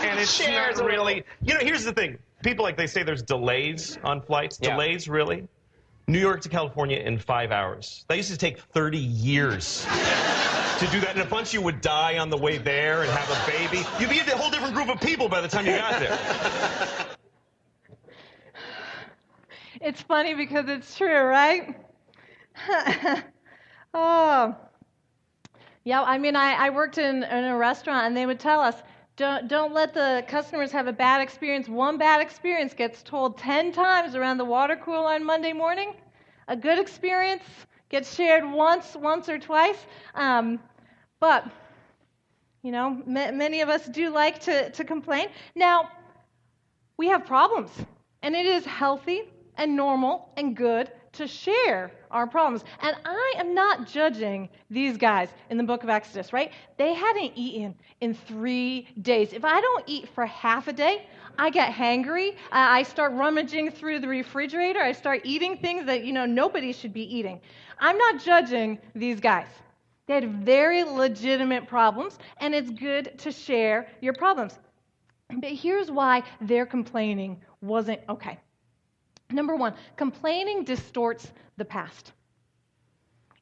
And, 0.00 0.10
and 0.10 0.18
it's 0.18 0.40
not 0.40 0.76
really 0.82 1.22
you 1.42 1.52
know, 1.52 1.60
here's 1.60 1.84
the 1.84 1.92
thing. 1.92 2.18
People 2.42 2.64
like 2.64 2.78
they 2.78 2.86
say 2.86 3.02
there's 3.02 3.22
delays 3.22 3.98
on 4.04 4.22
flights. 4.22 4.58
Yeah. 4.62 4.70
Delays 4.70 5.06
really? 5.06 5.46
New 6.08 6.20
York 6.20 6.40
to 6.42 6.48
California 6.48 6.98
in 6.98 7.18
five 7.18 7.50
hours. 7.50 8.04
That 8.08 8.16
used 8.16 8.30
to 8.30 8.38
take 8.38 8.58
30 8.58 8.96
years 8.96 9.82
to 9.82 10.86
do 10.92 11.00
that, 11.00 11.10
and 11.14 11.20
a 11.20 11.24
bunch 11.24 11.48
of 11.48 11.54
you 11.54 11.62
would 11.62 11.80
die 11.80 12.18
on 12.18 12.30
the 12.30 12.36
way 12.36 12.58
there 12.58 13.02
and 13.02 13.10
have 13.10 13.28
a 13.28 13.50
baby. 13.50 13.84
You'd 13.98 14.10
be 14.10 14.20
a 14.20 14.36
whole 14.36 14.50
different 14.50 14.74
group 14.74 14.88
of 14.88 15.00
people 15.00 15.28
by 15.28 15.40
the 15.40 15.48
time 15.48 15.66
you 15.66 15.76
got 15.76 15.98
there. 15.98 17.06
It's 19.80 20.00
funny 20.02 20.34
because 20.34 20.68
it's 20.68 20.96
true, 20.96 21.22
right? 21.22 21.76
oh. 23.94 24.56
Yeah, 25.84 26.02
I 26.02 26.18
mean, 26.18 26.34
I, 26.34 26.66
I 26.66 26.70
worked 26.70 26.98
in, 26.98 27.22
in 27.22 27.44
a 27.44 27.56
restaurant 27.56 28.06
and 28.06 28.16
they 28.16 28.26
would 28.26 28.40
tell 28.40 28.60
us, 28.60 28.82
don't, 29.16 29.48
don't 29.48 29.72
let 29.72 29.94
the 29.94 30.24
customers 30.28 30.72
have 30.72 30.86
a 30.86 30.92
bad 30.92 31.20
experience. 31.20 31.68
One 31.68 31.98
bad 31.98 32.20
experience 32.20 32.74
gets 32.74 33.02
told 33.02 33.38
10 33.38 33.72
times 33.72 34.14
around 34.14 34.38
the 34.38 34.44
water 34.44 34.76
cooler 34.76 35.14
on 35.14 35.24
Monday 35.24 35.52
morning. 35.52 35.94
A 36.48 36.56
good 36.56 36.78
experience 36.78 37.44
gets 37.88 38.14
shared 38.14 38.44
once, 38.50 38.96
once 38.96 39.28
or 39.28 39.38
twice. 39.38 39.86
Um, 40.14 40.58
but, 41.20 41.44
you 42.62 42.72
know, 42.72 43.02
m- 43.06 43.38
many 43.38 43.60
of 43.60 43.68
us 43.68 43.86
do 43.86 44.10
like 44.10 44.40
to, 44.40 44.70
to 44.70 44.84
complain. 44.84 45.28
Now, 45.54 45.88
we 46.96 47.08
have 47.08 47.26
problems, 47.26 47.70
and 48.22 48.34
it 48.34 48.46
is 48.46 48.64
healthy 48.64 49.22
and 49.56 49.76
normal 49.76 50.30
and 50.36 50.56
good 50.56 50.90
to 51.12 51.26
share 51.26 51.90
our 52.10 52.26
problems. 52.26 52.64
And 52.80 52.96
I 53.04 53.34
am 53.38 53.54
not 53.54 53.86
judging 53.86 54.48
these 54.70 54.96
guys 54.96 55.28
in 55.50 55.56
the 55.56 55.64
book 55.64 55.82
of 55.82 55.88
Exodus, 55.88 56.32
right? 56.32 56.52
They 56.76 56.92
hadn't 56.92 57.32
eaten 57.34 57.74
in 58.00 58.14
three 58.14 58.88
days. 59.00 59.32
If 59.32 59.44
I 59.44 59.60
don't 59.60 59.84
eat 59.86 60.08
for 60.14 60.26
half 60.26 60.68
a 60.68 60.72
day, 60.72 61.06
I 61.38 61.50
get 61.50 61.72
hangry. 61.72 62.36
I 62.52 62.82
start 62.82 63.12
rummaging 63.12 63.70
through 63.70 64.00
the 64.00 64.08
refrigerator. 64.08 64.80
I 64.80 64.92
start 64.92 65.22
eating 65.24 65.56
things 65.58 65.86
that, 65.86 66.04
you 66.04 66.12
know, 66.12 66.26
nobody 66.26 66.72
should 66.72 66.92
be 66.92 67.02
eating. 67.16 67.40
I'm 67.78 67.96
not 67.98 68.22
judging 68.22 68.78
these 68.94 69.20
guys. 69.20 69.48
They 70.06 70.14
had 70.14 70.44
very 70.44 70.84
legitimate 70.84 71.66
problems, 71.66 72.18
and 72.38 72.54
it's 72.54 72.70
good 72.70 73.18
to 73.18 73.32
share 73.32 73.88
your 74.00 74.12
problems. 74.12 74.58
But 75.38 75.50
here's 75.50 75.90
why 75.90 76.22
their 76.40 76.64
complaining 76.64 77.42
wasn't 77.60 78.00
okay. 78.08 78.38
Number 79.30 79.56
one, 79.56 79.74
complaining 79.96 80.64
distorts 80.64 81.32
the 81.56 81.64
past. 81.64 82.12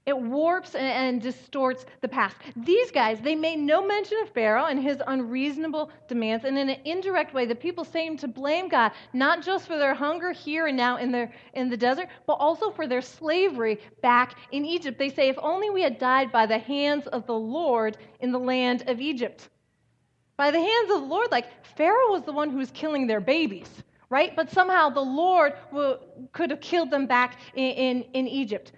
It 0.06 0.18
warps 0.18 0.74
and, 0.74 1.20
distorts 1.22 1.86
the 2.02 2.08
past. 2.08 2.36
These 2.56 2.90
guys, 2.90 3.20
they 3.20 3.34
made 3.34 3.58
no 3.58 3.86
mention 3.86 4.18
of 4.22 4.28
Pharaoh 4.30 4.66
and 4.66 4.78
his 4.78 4.98
unreasonable 5.06 5.90
demands. 6.08 6.44
And 6.44 6.58
in 6.58 6.68
an 6.68 6.80
indirect 6.84 7.32
way, 7.32 7.46
the 7.46 7.54
people 7.54 7.84
seem 7.84 8.18
to 8.18 8.28
blame 8.28 8.68
God, 8.68 8.92
not 9.14 9.42
just 9.42 9.66
for 9.66 9.78
their 9.78 9.94
hunger 9.94 10.32
here 10.32 10.66
and 10.66 10.76
now 10.76 10.98
in, 10.98 11.10
their, 11.10 11.32
in 11.54 11.70
the 11.70 11.76
desert, 11.76 12.08
but 12.26 12.34
also 12.34 12.70
for 12.70 12.86
their 12.86 13.00
slavery 13.00 13.80
back 14.02 14.36
in 14.52 14.66
Egypt. 14.66 14.98
They 14.98 15.08
say, 15.08 15.30
if 15.30 15.38
only 15.38 15.70
we 15.70 15.80
had 15.80 15.98
died 15.98 16.30
by 16.30 16.44
the 16.44 16.58
hands 16.58 17.06
of 17.06 17.26
the 17.26 17.34
Lord 17.34 17.96
in 18.20 18.30
the 18.30 18.38
land 18.38 18.84
of 18.88 19.00
Egypt. 19.00 19.48
By 20.36 20.50
the 20.50 20.60
hands 20.60 20.90
of 20.90 21.00
the 21.00 21.06
Lord, 21.06 21.30
like 21.30 21.46
Pharaoh 21.76 22.10
was 22.10 22.24
the 22.24 22.32
one 22.32 22.50
who 22.50 22.58
was 22.58 22.70
killing 22.72 23.06
their 23.06 23.20
babies 23.20 23.70
right? 24.10 24.34
But 24.36 24.50
somehow 24.50 24.90
the 24.90 25.00
Lord 25.00 25.54
will, 25.72 26.00
could 26.32 26.50
have 26.50 26.60
killed 26.60 26.90
them 26.90 27.06
back 27.06 27.38
in, 27.54 27.70
in, 27.70 28.02
in, 28.14 28.28
Egypt. 28.28 28.72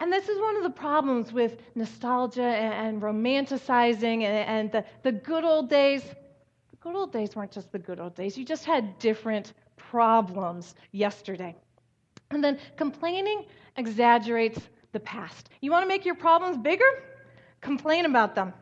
And 0.00 0.12
this 0.12 0.28
is 0.28 0.38
one 0.40 0.56
of 0.56 0.62
the 0.62 0.70
problems 0.70 1.32
with 1.32 1.58
nostalgia 1.74 2.42
and, 2.42 2.74
and 2.74 3.02
romanticizing 3.02 4.22
and, 4.22 4.48
and 4.48 4.72
the, 4.72 4.84
the 5.02 5.12
good 5.12 5.44
old 5.44 5.68
days. 5.68 6.02
The 6.02 6.76
good 6.80 6.94
old 6.94 7.12
days 7.12 7.34
weren't 7.34 7.52
just 7.52 7.72
the 7.72 7.78
good 7.78 8.00
old 8.00 8.14
days, 8.14 8.36
you 8.36 8.44
just 8.44 8.64
had 8.64 8.98
different 8.98 9.54
problems 9.76 10.74
yesterday. 10.92 11.56
And 12.30 12.44
then 12.44 12.58
complaining 12.76 13.46
exaggerates 13.76 14.60
the 14.92 15.00
past. 15.00 15.48
You 15.60 15.70
want 15.70 15.82
to 15.84 15.88
make 15.88 16.04
your 16.04 16.14
problems 16.14 16.58
bigger? 16.58 16.84
Complain 17.60 18.04
about 18.04 18.34
them. 18.34 18.52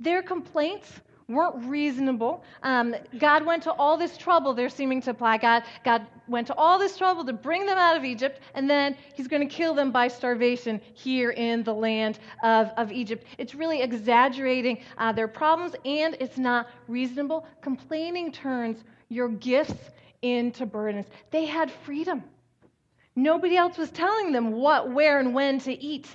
Their 0.00 0.22
complaints 0.22 0.90
weren't 1.28 1.64
reasonable. 1.66 2.44
Um, 2.62 2.94
God 3.18 3.46
went 3.46 3.62
to 3.64 3.72
all 3.72 3.96
this 3.96 4.16
trouble, 4.16 4.54
they're 4.54 4.68
seeming 4.68 5.00
to 5.02 5.10
apply. 5.10 5.38
God, 5.38 5.64
God 5.84 6.06
went 6.28 6.46
to 6.48 6.54
all 6.54 6.78
this 6.78 6.96
trouble 6.96 7.24
to 7.24 7.32
bring 7.32 7.66
them 7.66 7.78
out 7.78 7.96
of 7.96 8.04
Egypt, 8.04 8.40
and 8.54 8.68
then 8.68 8.96
he's 9.14 9.28
going 9.28 9.46
to 9.46 9.54
kill 9.54 9.74
them 9.74 9.90
by 9.90 10.08
starvation 10.08 10.80
here 10.94 11.30
in 11.30 11.62
the 11.62 11.72
land 11.72 12.18
of, 12.42 12.70
of 12.76 12.92
Egypt. 12.92 13.26
It's 13.38 13.54
really 13.54 13.82
exaggerating 13.82 14.82
uh, 14.98 15.12
their 15.12 15.28
problems, 15.28 15.74
and 15.84 16.16
it's 16.20 16.38
not 16.38 16.68
reasonable. 16.88 17.46
Complaining 17.62 18.32
turns 18.32 18.84
your 19.08 19.28
gifts 19.28 19.90
into 20.22 20.66
burdens. 20.66 21.06
They 21.30 21.46
had 21.46 21.70
freedom. 21.70 22.22
Nobody 23.16 23.56
else 23.56 23.78
was 23.78 23.90
telling 23.90 24.32
them 24.32 24.52
what, 24.52 24.90
where, 24.90 25.20
and 25.20 25.34
when 25.34 25.60
to 25.60 25.72
eat. 25.72 26.08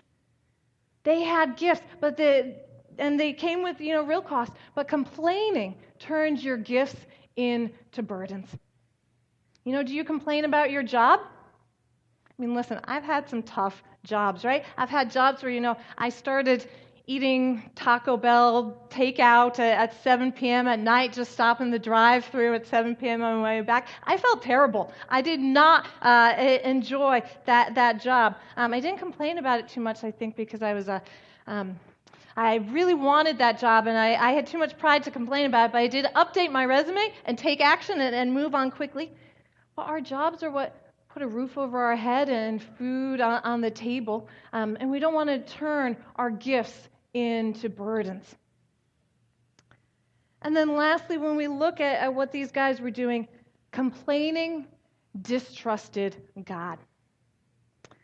They 1.04 1.22
had 1.22 1.56
gifts, 1.56 1.82
but 2.02 2.18
the, 2.18 2.56
and 3.00 3.20
they 3.20 3.34
came 3.34 3.64
with, 3.64 3.82
you 3.82 3.94
know, 3.94 4.04
real 4.04 4.22
cost. 4.22 4.52
But 4.76 4.88
complaining 4.88 5.76
turns 6.00 6.44
your 6.44 6.58
gifts 6.58 6.98
into 7.36 8.04
burdens. 8.04 8.50
You 9.64 9.74
know, 9.74 9.84
do 9.84 9.94
you 9.94 10.04
complain 10.04 10.46
about 10.46 10.72
your 10.72 10.84
job? 10.84 11.20
I 11.22 12.42
mean, 12.42 12.56
listen, 12.56 12.80
I've 12.86 13.04
had 13.04 13.30
some 13.30 13.44
tough 13.44 13.84
jobs, 14.04 14.46
right? 14.46 14.64
I've 14.78 14.90
had 14.90 15.12
jobs 15.12 15.44
where, 15.44 15.52
you 15.52 15.60
know, 15.60 15.76
I 15.98 16.10
started 16.10 16.68
eating 17.06 17.64
Taco 17.74 18.18
Bell 18.18 18.78
takeout 18.90 19.58
at 19.58 20.00
7 20.04 20.32
p.m. 20.32 20.68
at 20.68 20.80
night, 20.80 21.12
just 21.12 21.32
stopping 21.32 21.72
the 21.72 21.80
drive 21.80 22.24
through 22.26 22.54
at 22.54 22.68
7 22.68 22.96
p.m. 22.96 23.24
on 23.24 23.42
my 23.42 23.44
way 23.44 23.62
back. 23.62 23.88
I 24.04 24.16
felt 24.16 24.44
terrible. 24.44 24.94
I 25.10 25.22
did 25.22 25.40
not 25.40 25.88
uh, 26.04 26.36
enjoy 26.64 27.24
that, 27.46 27.74
that 27.74 28.00
job. 28.00 28.36
Um, 28.58 28.74
I 28.74 28.80
didn't 28.80 29.00
complain 29.00 29.40
about 29.40 29.60
it 29.60 29.68
too 29.68 29.82
much, 29.82 30.04
I 30.04 30.12
think, 30.12 30.36
because 30.36 30.62
I 30.62 30.74
was 30.74 30.88
a. 30.88 31.02
Um, 31.48 31.80
I 32.36 32.56
really 32.56 32.94
wanted 32.94 33.40
that 33.40 33.60
job 33.60 33.88
and 33.88 33.98
I, 33.98 34.14
I, 34.16 34.32
had 34.32 34.48
too 34.48 34.58
much 34.58 34.78
pride 34.78 35.04
to 35.04 35.12
complain 35.12 35.46
about 35.46 35.70
it, 35.70 35.72
but 35.72 35.80
I 35.80 35.88
did 35.88 36.06
update 36.16 36.52
my 36.52 36.66
resume 36.66 37.14
and 37.26 37.38
take 37.38 37.62
action 37.62 38.00
and, 38.02 38.16
and 38.16 38.34
move 38.34 38.56
on 38.56 38.72
quickly. 38.72 39.12
Well, 39.76 39.86
our 39.86 40.02
jobs 40.02 40.44
are 40.44 40.52
what 40.52 40.76
put 41.10 41.22
a 41.22 41.28
roof 41.28 41.58
over 41.58 41.80
our 41.80 41.96
head 41.96 42.30
and 42.30 42.62
food 42.62 43.20
on, 43.20 43.42
on 43.44 43.62
the 43.62 43.72
table, 43.72 44.28
um, 44.54 44.78
and 44.80 44.92
we 44.92 45.00
don't 45.00 45.14
want 45.14 45.30
to 45.30 45.40
turn 45.40 45.98
our 46.16 46.30
gifts 46.30 46.90
into 47.14 47.68
burdens. 47.68 48.36
And 50.42 50.56
then, 50.56 50.76
lastly, 50.76 51.18
when 51.18 51.36
we 51.36 51.48
look 51.48 51.82
at, 51.82 52.00
at 52.00 52.14
what 52.14 52.32
these 52.32 52.52
guys 52.52 52.80
were 52.80 52.92
doing, 52.92 53.28
complaining 53.72 54.66
distrusted 55.22 56.16
God 56.46 56.78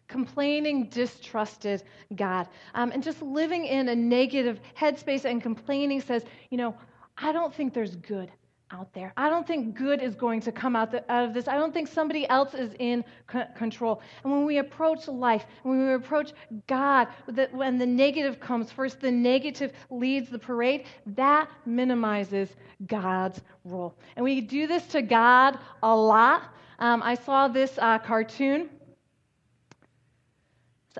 complaining, 0.07 0.89
distrusted 0.89 1.83
God. 2.15 2.47
Um, 2.73 2.91
and 2.91 3.03
just 3.03 3.21
living 3.21 3.65
in 3.65 3.89
a 3.89 3.95
negative 3.95 4.59
headspace 4.77 5.25
and 5.25 5.41
complaining 5.41 6.01
says, 6.01 6.23
you 6.49 6.57
know, 6.57 6.75
I 7.17 7.31
don't 7.31 7.53
think 7.53 7.73
there's 7.73 7.95
good 7.95 8.31
out 8.71 8.91
there. 8.93 9.13
I 9.15 9.29
don't 9.29 9.45
think 9.45 9.75
good 9.75 10.01
is 10.01 10.15
going 10.15 10.41
to 10.41 10.51
come 10.51 10.75
out, 10.75 10.91
the, 10.91 11.09
out 11.11 11.25
of 11.25 11.33
this. 11.33 11.47
I 11.47 11.55
don't 11.55 11.73
think 11.73 11.87
somebody 11.87 12.27
else 12.29 12.53
is 12.53 12.73
in 12.79 13.05
c- 13.31 13.43
control. 13.55 14.01
And 14.23 14.33
when 14.33 14.45
we 14.45 14.57
approach 14.57 15.07
life, 15.07 15.45
when 15.63 15.87
we 15.87 15.93
approach 15.93 16.33
God, 16.67 17.07
the, 17.27 17.47
when 17.51 17.77
the 17.77 17.85
negative 17.85 18.39
comes 18.39 18.71
first, 18.71 18.99
the 18.99 19.11
negative 19.11 19.71
leads 19.89 20.29
the 20.29 20.39
parade, 20.39 20.85
that 21.05 21.49
minimizes 21.65 22.49
God's 22.87 23.41
role. 23.63 23.95
And 24.15 24.23
we 24.23 24.41
do 24.41 24.67
this 24.67 24.85
to 24.87 25.01
God 25.01 25.59
a 25.83 25.95
lot. 25.95 26.53
Um, 26.79 27.01
I 27.03 27.15
saw 27.15 27.47
this 27.47 27.77
uh, 27.77 27.99
cartoon 27.99 28.69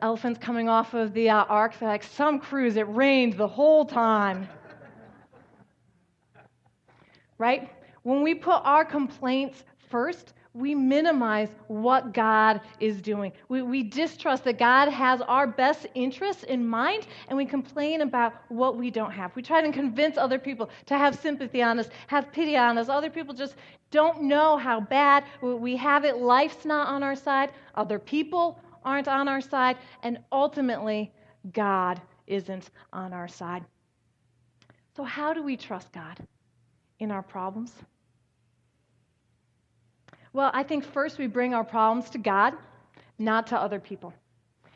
elephants 0.02 0.40
coming 0.40 0.70
off 0.70 0.94
of 0.94 1.14
the 1.14 1.30
uh, 1.30 1.44
ark. 1.46 1.74
They're 1.80 1.90
like, 1.90 2.04
some 2.04 2.40
cruise, 2.40 2.76
it 2.76 2.88
rained 2.90 3.34
the 3.34 3.48
whole 3.48 3.86
time. 3.86 4.48
right? 7.38 7.70
When 8.04 8.22
we 8.22 8.36
put 8.36 8.62
our 8.64 8.86
complaints 8.86 9.64
first, 9.90 10.34
we 10.56 10.74
minimize 10.74 11.50
what 11.68 12.14
God 12.14 12.62
is 12.80 13.02
doing. 13.02 13.34
We, 13.50 13.62
we 13.62 13.84
distrust 13.84 14.46
that 14.46 14.58
God 14.58 14.90
has 14.90 15.20
our 15.22 15.46
best 15.46 15.86
interests 15.96 16.44
in 16.44 16.66
mind, 16.66 17.08
and 17.28 17.36
we 17.36 17.46
complain 17.46 18.02
about 18.02 18.34
what 18.48 18.78
we 18.78 18.90
don't 18.90 19.12
have. 19.12 19.36
We 19.36 19.42
try 19.42 19.62
to 19.62 19.72
convince 19.74 20.18
other 20.18 20.40
people 20.40 20.70
to 20.86 20.98
have 20.98 21.20
sympathy 21.20 21.62
on 21.62 21.78
us, 21.78 21.90
have 22.08 22.32
pity 22.32 22.56
on 22.56 22.78
us. 22.78 22.88
Other 22.88 23.10
people 23.10 23.34
just 23.34 23.56
don't 23.92 24.24
know 24.24 24.56
how 24.56 24.80
bad 24.80 25.26
we 25.42 25.76
have 25.76 26.06
it. 26.06 26.18
Life's 26.18 26.64
not 26.64 26.88
on 26.88 27.04
our 27.04 27.16
side. 27.18 27.52
Other 27.76 28.00
people 28.00 28.58
aren't 28.86 29.08
on 29.08 29.28
our 29.28 29.42
side, 29.42 29.78
and 30.04 30.20
ultimately, 30.32 31.12
God 31.52 32.02
isn't 32.28 32.70
on 32.94 33.12
our 33.12 33.28
side. 33.28 33.66
So, 34.96 35.04
how 35.04 35.34
do 35.34 35.44
we 35.44 35.58
trust 35.58 35.92
God 35.92 36.18
in 37.00 37.12
our 37.12 37.24
problems? 37.24 37.74
Well, 40.32 40.52
I 40.54 40.64
think 40.64 40.84
first 40.84 41.18
we 41.18 41.28
bring 41.28 41.54
our 41.54 41.64
problems 41.64 42.10
to 42.12 42.18
God, 42.18 42.54
not 43.20 43.48
to 43.48 43.58
other 43.58 43.80
people. 43.80 44.14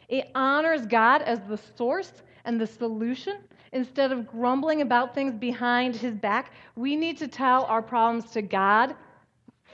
It 0.07 0.31
honors 0.33 0.85
God 0.85 1.21
as 1.21 1.39
the 1.41 1.59
source 1.77 2.11
and 2.45 2.59
the 2.59 2.67
solution. 2.67 3.37
Instead 3.71 4.11
of 4.11 4.25
grumbling 4.25 4.81
about 4.81 5.13
things 5.13 5.35
behind 5.35 5.95
his 5.95 6.15
back, 6.15 6.53
we 6.75 6.95
need 6.95 7.17
to 7.17 7.27
tell 7.27 7.65
our 7.65 7.81
problems 7.81 8.31
to 8.31 8.41
God 8.41 8.95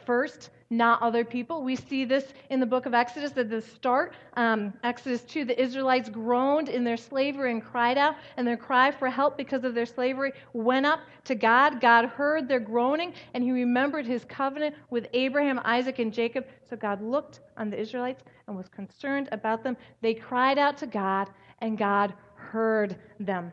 first 0.05 0.49
not 0.69 1.01
other 1.01 1.23
people. 1.23 1.63
We 1.63 1.75
see 1.75 2.05
this 2.05 2.33
in 2.49 2.59
the 2.59 2.65
book 2.65 2.85
of 2.85 2.93
Exodus 2.93 3.37
at 3.37 3.49
the 3.49 3.61
start. 3.61 4.13
Um, 4.35 4.73
Exodus 4.83 5.21
2, 5.23 5.45
the 5.45 5.61
Israelites 5.61 6.09
groaned 6.09 6.69
in 6.69 6.83
their 6.83 6.97
slavery 6.97 7.51
and 7.51 7.63
cried 7.63 7.97
out, 7.97 8.15
and 8.37 8.47
their 8.47 8.57
cry 8.57 8.91
for 8.91 9.09
help 9.09 9.37
because 9.37 9.63
of 9.63 9.75
their 9.75 9.85
slavery 9.85 10.31
went 10.53 10.85
up 10.85 11.01
to 11.25 11.35
God. 11.35 11.79
God 11.79 12.05
heard 12.05 12.47
their 12.47 12.59
groaning, 12.59 13.13
and 13.33 13.43
he 13.43 13.51
remembered 13.51 14.05
his 14.05 14.25
covenant 14.25 14.75
with 14.89 15.07
Abraham, 15.13 15.59
Isaac, 15.63 15.99
and 15.99 16.13
Jacob. 16.13 16.45
So 16.69 16.75
God 16.75 17.01
looked 17.01 17.41
on 17.57 17.69
the 17.69 17.79
Israelites 17.79 18.23
and 18.47 18.57
was 18.57 18.67
concerned 18.69 19.29
about 19.31 19.63
them. 19.63 19.77
They 20.01 20.13
cried 20.13 20.57
out 20.57 20.77
to 20.79 20.87
God, 20.87 21.29
and 21.59 21.77
God 21.77 22.13
heard 22.35 22.95
them. 23.19 23.51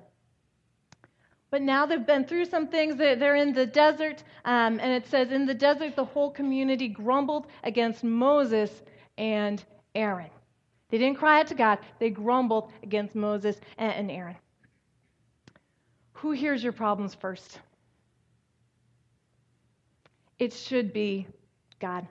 But 1.52 1.60
now 1.60 1.84
they've 1.84 2.04
been 2.04 2.24
through 2.24 2.46
some 2.46 2.66
things. 2.66 2.96
They're 2.96 3.36
in 3.36 3.52
the 3.52 3.66
desert, 3.66 4.24
um, 4.46 4.80
and 4.80 4.90
it 4.90 5.06
says, 5.06 5.30
In 5.30 5.44
the 5.44 5.52
desert, 5.52 5.94
the 5.94 6.04
whole 6.04 6.30
community 6.30 6.88
grumbled 6.88 7.46
against 7.62 8.02
Moses 8.02 8.70
and 9.18 9.62
Aaron. 9.94 10.30
They 10.88 10.96
didn't 10.96 11.18
cry 11.18 11.40
out 11.40 11.48
to 11.48 11.54
God, 11.54 11.78
they 11.98 12.08
grumbled 12.08 12.72
against 12.82 13.14
Moses 13.14 13.60
and 13.76 14.10
Aaron. 14.10 14.36
Who 16.14 16.30
hears 16.30 16.64
your 16.64 16.72
problems 16.72 17.14
first? 17.14 17.60
It 20.38 20.54
should 20.54 20.94
be 20.94 21.26
God. 21.80 22.06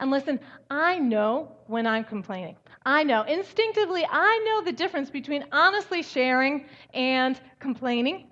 And 0.00 0.10
listen, 0.10 0.40
I 0.68 0.98
know 0.98 1.52
when 1.68 1.86
I'm 1.86 2.02
complaining. 2.02 2.56
I 2.84 3.04
know. 3.04 3.22
Instinctively, 3.22 4.04
I 4.10 4.42
know 4.44 4.64
the 4.64 4.72
difference 4.72 5.10
between 5.10 5.44
honestly 5.52 6.02
sharing 6.02 6.64
and 6.92 7.40
complaining. 7.60 8.26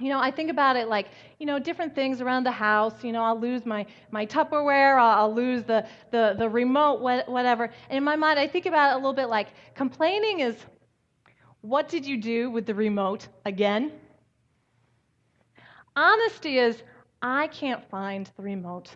You 0.00 0.08
know, 0.08 0.18
I 0.18 0.32
think 0.32 0.50
about 0.50 0.74
it 0.76 0.88
like, 0.88 1.08
you 1.38 1.46
know, 1.46 1.60
different 1.60 1.94
things 1.94 2.20
around 2.20 2.44
the 2.44 2.50
house. 2.50 3.04
You 3.04 3.12
know, 3.12 3.22
I'll 3.22 3.38
lose 3.38 3.64
my, 3.64 3.86
my 4.10 4.26
Tupperware, 4.26 4.98
I'll, 4.98 5.20
I'll 5.20 5.34
lose 5.34 5.62
the, 5.62 5.86
the, 6.10 6.34
the 6.36 6.48
remote, 6.48 7.00
whatever. 7.00 7.64
And 7.88 7.98
in 7.98 8.04
my 8.04 8.16
mind, 8.16 8.38
I 8.38 8.48
think 8.48 8.66
about 8.66 8.90
it 8.90 8.94
a 8.94 8.96
little 8.96 9.12
bit 9.12 9.28
like 9.28 9.48
complaining 9.74 10.40
is 10.40 10.56
what 11.60 11.88
did 11.88 12.04
you 12.04 12.20
do 12.20 12.50
with 12.50 12.66
the 12.66 12.74
remote 12.74 13.28
again? 13.46 13.92
Honesty 15.96 16.58
is 16.58 16.82
I 17.22 17.46
can't 17.46 17.88
find 17.88 18.28
the 18.36 18.42
remote. 18.42 18.90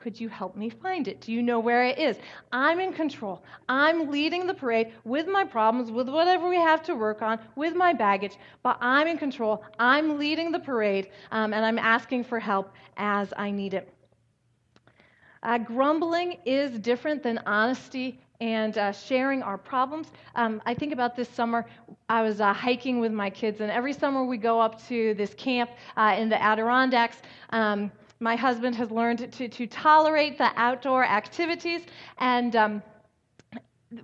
Could 0.00 0.18
you 0.18 0.30
help 0.30 0.56
me 0.56 0.70
find 0.70 1.06
it? 1.08 1.20
Do 1.20 1.30
you 1.30 1.42
know 1.42 1.60
where 1.60 1.84
it 1.84 1.98
is? 1.98 2.16
I'm 2.52 2.80
in 2.80 2.94
control. 2.94 3.44
I'm 3.68 4.10
leading 4.10 4.46
the 4.46 4.54
parade 4.54 4.94
with 5.04 5.28
my 5.28 5.44
problems, 5.44 5.90
with 5.90 6.08
whatever 6.08 6.48
we 6.48 6.56
have 6.56 6.82
to 6.84 6.94
work 6.94 7.20
on, 7.20 7.38
with 7.54 7.74
my 7.74 7.92
baggage, 7.92 8.38
but 8.62 8.78
I'm 8.80 9.06
in 9.06 9.18
control. 9.18 9.62
I'm 9.78 10.18
leading 10.18 10.52
the 10.52 10.58
parade, 10.58 11.10
um, 11.32 11.52
and 11.52 11.66
I'm 11.66 11.78
asking 11.78 12.24
for 12.24 12.40
help 12.40 12.72
as 12.96 13.34
I 13.36 13.50
need 13.50 13.74
it. 13.74 13.92
Uh, 15.42 15.58
grumbling 15.58 16.38
is 16.46 16.78
different 16.78 17.22
than 17.22 17.38
honesty 17.44 18.20
and 18.40 18.78
uh, 18.78 18.92
sharing 18.92 19.42
our 19.42 19.58
problems. 19.58 20.08
Um, 20.34 20.62
I 20.64 20.72
think 20.72 20.94
about 20.94 21.14
this 21.14 21.28
summer. 21.28 21.66
I 22.08 22.22
was 22.22 22.40
uh, 22.40 22.54
hiking 22.54 23.00
with 23.00 23.12
my 23.12 23.28
kids, 23.28 23.60
and 23.60 23.70
every 23.70 23.92
summer 23.92 24.24
we 24.24 24.38
go 24.38 24.60
up 24.60 24.82
to 24.88 25.12
this 25.12 25.34
camp 25.34 25.68
uh, 25.98 26.16
in 26.18 26.30
the 26.30 26.42
Adirondacks. 26.42 27.18
Um, 27.50 27.92
my 28.20 28.36
husband 28.36 28.76
has 28.76 28.90
learned 28.90 29.32
to, 29.32 29.48
to 29.48 29.66
tolerate 29.66 30.38
the 30.38 30.50
outdoor 30.56 31.04
activities, 31.04 31.82
and 32.18 32.54
um, 32.54 32.82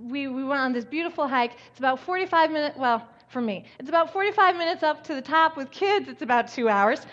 we, 0.00 0.26
we 0.26 0.42
went 0.42 0.60
on 0.60 0.72
this 0.72 0.84
beautiful 0.84 1.28
hike. 1.28 1.52
It's 1.70 1.78
about 1.78 2.00
45 2.00 2.50
minutes, 2.50 2.76
well, 2.78 3.06
for 3.28 3.40
me, 3.40 3.66
it's 3.78 3.88
about 3.88 4.12
45 4.12 4.56
minutes 4.56 4.82
up 4.82 5.04
to 5.04 5.14
the 5.14 5.22
top. 5.22 5.56
With 5.56 5.70
kids, 5.70 6.08
it's 6.08 6.22
about 6.22 6.48
two 6.48 6.68
hours. 6.68 7.06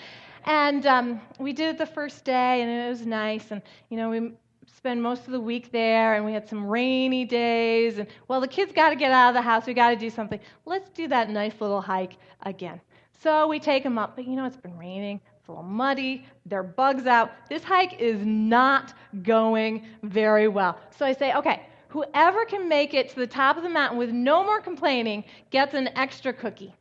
And 0.46 0.86
um, 0.86 1.22
we 1.40 1.54
did 1.54 1.70
it 1.70 1.78
the 1.78 1.86
first 1.86 2.26
day, 2.26 2.62
and 2.62 2.70
it 2.70 2.90
was 2.90 3.06
nice. 3.06 3.52
And, 3.52 3.62
you 3.90 3.98
know, 3.98 4.10
we 4.10 4.34
spent 4.68 5.02
most 5.02 5.26
of 5.26 5.32
the 5.32 5.40
week 5.40 5.72
there, 5.72 6.16
and 6.16 6.26
we 6.26 6.34
had 6.34 6.48
some 6.48 6.66
rainy 6.66 7.26
days. 7.26 7.98
And, 7.98 8.08
well, 8.28 8.42
the 8.42 8.48
kids 8.48 8.72
got 8.74 8.90
to 8.90 8.96
get 8.96 9.12
out 9.12 9.30
of 9.30 9.36
the 9.36 9.42
house. 9.42 9.66
We 9.66 9.74
got 9.74 9.90
to 9.92 9.96
do 9.96 10.10
something. 10.10 10.40
Let's 10.66 10.90
do 10.90 11.08
that 11.08 11.30
nice 11.30 11.54
little 11.60 11.82
hike 11.82 12.18
again. 12.44 12.82
So 13.22 13.48
we 13.48 13.60
take 13.60 13.84
them 13.84 13.98
up, 13.98 14.16
but 14.16 14.28
you 14.28 14.36
know, 14.36 14.46
it's 14.46 14.58
been 14.58 14.78
raining. 14.78 15.22
It's 15.44 15.50
a 15.50 15.52
little 15.52 15.64
muddy. 15.64 16.26
There 16.46 16.62
are 16.62 16.64
bugs 16.64 17.06
out. 17.06 17.32
This 17.50 17.66
hike 17.66 18.00
is 18.00 18.26
not 18.26 18.94
going 19.24 19.86
very 20.02 20.48
well. 20.48 20.80
So 20.98 21.06
I 21.06 21.12
say, 21.12 21.34
okay, 21.34 21.64
whoever 21.90 22.46
can 22.46 22.70
make 22.70 22.94
it 22.94 23.10
to 23.10 23.16
the 23.18 23.28
top 23.28 23.58
of 23.58 23.64
the 23.64 23.70
mountain 23.70 23.98
with 23.98 24.12
no 24.12 24.42
more 24.42 24.62
complaining 24.62 25.26
gets 25.50 25.74
an 25.74 25.90
extra 25.98 26.32
cookie. 26.32 26.74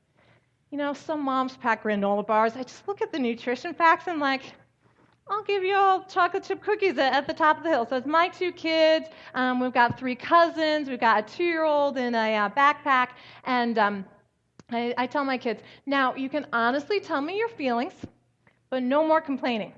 You 0.70 0.78
know, 0.78 0.92
some 0.92 1.24
moms 1.24 1.56
pack 1.56 1.82
granola 1.82 2.24
bars. 2.24 2.52
I 2.54 2.62
just 2.62 2.86
look 2.86 3.02
at 3.02 3.10
the 3.10 3.18
nutrition 3.18 3.74
facts 3.74 4.06
and, 4.06 4.20
like, 4.20 4.42
I'll 5.26 5.42
give 5.42 5.64
you 5.64 5.74
all 5.74 6.04
chocolate 6.04 6.44
chip 6.44 6.62
cookies 6.62 6.96
at, 6.98 7.26
the 7.26 7.34
top 7.34 7.58
of 7.58 7.64
the 7.64 7.68
hill. 7.68 7.84
So 7.90 7.96
it's 7.96 8.06
my 8.06 8.28
two 8.28 8.52
kids. 8.52 9.08
Um, 9.34 9.58
we've 9.58 9.72
got 9.72 9.98
three 9.98 10.14
cousins. 10.14 10.88
We've 10.88 11.00
got 11.00 11.28
a 11.28 11.36
two 11.36 11.42
year 11.42 11.64
old 11.64 11.98
in 11.98 12.14
a 12.14 12.36
uh, 12.36 12.48
backpack. 12.50 13.08
And 13.42 13.76
um, 13.76 14.04
I, 14.70 14.94
I 14.96 15.08
tell 15.08 15.24
my 15.24 15.36
kids, 15.36 15.62
now 15.84 16.14
you 16.14 16.28
can 16.28 16.46
honestly 16.52 17.00
tell 17.00 17.20
me 17.20 17.36
your 17.36 17.48
feelings 17.48 17.94
but 18.72 18.82
no 18.82 19.06
more 19.06 19.20
complaining. 19.20 19.70